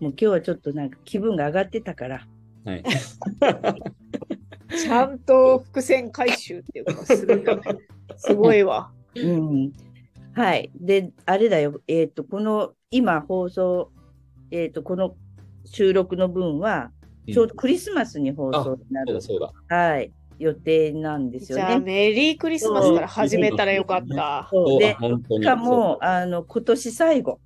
[0.00, 2.26] 今日はちょっとなんか気分が上がってたから。
[2.64, 2.82] はい。
[4.70, 7.26] ちゃんと伏線回収っていうか、す。
[8.16, 8.90] すごいわ。
[9.14, 9.72] うん。
[10.40, 10.70] はい。
[10.74, 11.80] で、あれだよ。
[11.86, 13.90] えっ、と、この、今放送、
[14.50, 15.14] えっ、と、この
[15.64, 16.90] 収録の分は、
[17.32, 19.76] ちょうどクリスマスに放送になるそうだ、そうだ。
[19.76, 21.80] はい、予定なんですよじゃあ、ね。
[21.80, 24.48] メリークリスマスから始めたらよかった。
[24.50, 25.44] そうでそう、本当に。
[25.44, 27.40] しかも、あの、今年最後。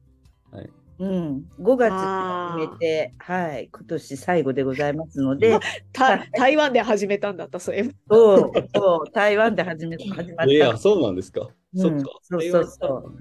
[0.51, 0.70] はい
[1.01, 5.59] うん、5月に始めて、はい、今年最後でございますので、
[5.92, 7.90] た台湾で始めたんだった、そういえば。
[8.09, 10.53] そう、そう、台湾で始め、始まった。
[10.53, 11.49] いや、そうなんですか。
[11.75, 12.20] うんそっか。
[12.22, 13.18] そうそうそう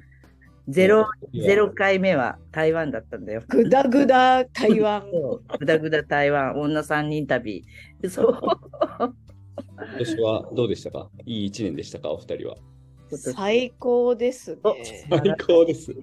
[0.70, 3.44] ゼロ、ゼロ回目は台湾だったんだよ。
[3.50, 5.04] ぐだぐだ台湾。
[5.60, 7.66] ぐだぐだ台湾、女3人旅。
[8.10, 8.40] そう。
[8.40, 9.14] 今
[9.98, 11.10] 年はどうでしたか？
[11.26, 12.12] いい一年でしたか？
[12.12, 12.56] お二人は。
[13.12, 15.06] 最高ですおね。
[15.10, 15.94] 最高です。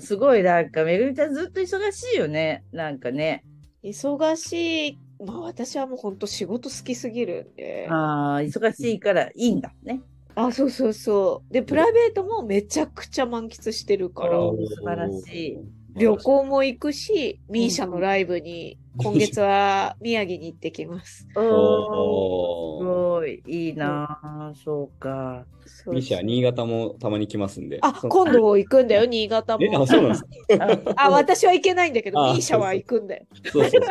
[0.00, 2.64] すごいなんか、めぐみちゃんずっと忙しいよね。
[2.72, 3.44] なんかね。
[3.82, 4.98] 忙しい。
[5.24, 7.88] まあ私はもう本当仕事好きすぎるんで。
[7.88, 10.02] ああ、忙しいからいいんだね。
[10.40, 11.52] あ、そうそうそう。
[11.52, 15.58] で、プライベートもめちゃくちゃ満喫してるから、素晴らしい。
[15.96, 21.26] 旅行も行くし、ミーシャのライブに、今月は宮城に行ってきます。
[21.34, 25.44] おー、すおごい、いいなあそうか。
[25.66, 27.80] そうミシャ、新潟もたまに来ますんで。
[27.82, 29.64] あ、今度行くんだよ、新潟も。
[29.64, 30.22] え、あ、そうなんです
[30.56, 30.78] か？
[30.98, 33.26] あ、私は行けないんだけど、あミーシャは行くんだよ。
[33.52, 33.82] そうそうそう。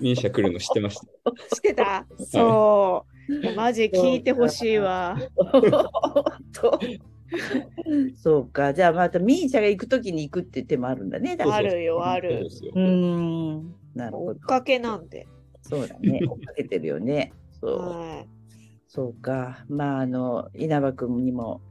[0.00, 1.32] ミシャ来るの知ってました？
[1.56, 2.06] 知ってた？
[2.30, 3.11] そう。
[3.56, 5.16] マジ聞いてほしいわ。
[6.52, 6.78] と
[8.16, 8.74] そうか。
[8.74, 11.36] じゃあまたミーシャが行くときに行くって手もあるんだね。
[11.36, 13.74] だあるよあるそうん。
[13.94, 14.38] なるほど追っ。
[14.40, 15.26] かけなんで。
[15.62, 16.20] そうだね。
[16.22, 17.32] 追っかけてるよね。
[17.60, 17.78] そう。
[17.78, 18.24] は
[18.88, 19.64] そうか。
[19.68, 21.62] まあ、あの、稲葉君にも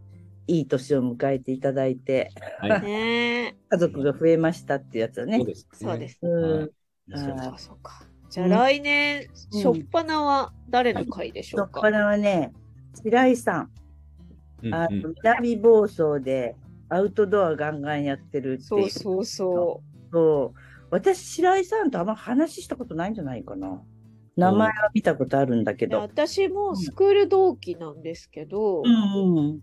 [0.47, 5.45] いい年を迎えていただいて、はい家族が増えましたってやつだねそう。
[5.45, 6.19] です、え、そうです。
[6.21, 6.59] うん。
[6.59, 6.69] はい
[7.13, 8.05] そうあか、そうか。
[8.31, 11.69] じゃあ来年、うんしょっぱなは誰の会でしょうか？
[11.73, 12.53] そっからはね、
[13.03, 13.71] 白井さん、
[14.63, 16.55] うんあのうん南房総で
[16.89, 18.61] アウトドアガンガンやってるっていう。
[18.63, 20.59] そうそうそそう
[20.89, 23.81] 私、白井さんとあんま話したことないんじゃないかな。
[24.35, 25.99] 名前は見たことあるんだけど。
[25.99, 29.59] 私もスクール同期なんですけど、うんうん。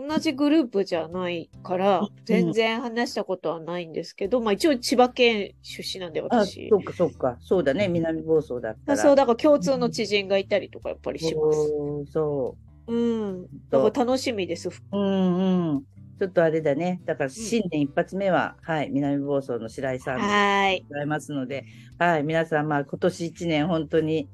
[0.00, 6.78] 同じグループじゃないから、全然話したことはないんですけど、まあ一応千葉県出身なんであ、私そ。
[6.78, 7.36] っかそっか。
[7.40, 8.98] そうだね、南房総だったら。
[8.98, 11.58] そう、だから共通の知人がいたりとかやっぱりします。
[11.72, 13.46] おーそうん。
[13.70, 14.68] だから楽しみです。
[14.68, 14.72] う。
[14.92, 15.82] うんうん。
[16.18, 17.00] ちょっとあれだね。
[17.06, 20.84] だから新年一発目は、はい、南房総の白井さんで。
[20.88, 21.64] ございますので、
[21.98, 24.28] はい、皆さん、まあ今年一年本当に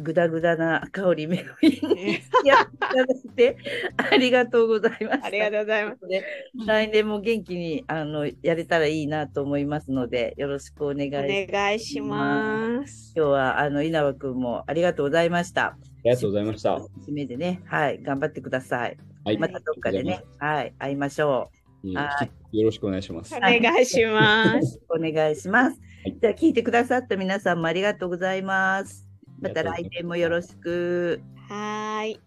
[0.00, 3.56] ぐだぐだな香りめぐみに やっていただいて
[3.96, 5.26] ありがとうございました。
[5.26, 6.08] ありがとうございます。
[6.08, 6.24] で
[6.66, 11.48] 来年も元気にあのやれたらいいなと思いますので、よろしくお願いします。
[11.48, 13.12] お願いします。
[13.16, 15.66] 今日はあの稲葉くんもありがとうございました。
[15.66, 16.76] ありがとうございました。
[16.76, 18.96] 締めでね、はい、頑張ってください。
[19.24, 19.38] はい。
[19.38, 21.50] またどっかでね、はい、会いましょ
[21.84, 23.40] うんはよろしくお願いしますお。
[23.40, 24.80] 願いします。
[24.90, 24.96] う。
[24.96, 25.80] お願いします。
[25.80, 29.09] はいじゃあ聞いてくださった皆さんもありがとうございます。
[29.40, 31.20] また来年もよろしく。
[31.48, 32.20] はーい。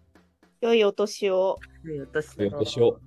[0.60, 1.58] 良いお年を。
[1.84, 2.98] 良いお年を。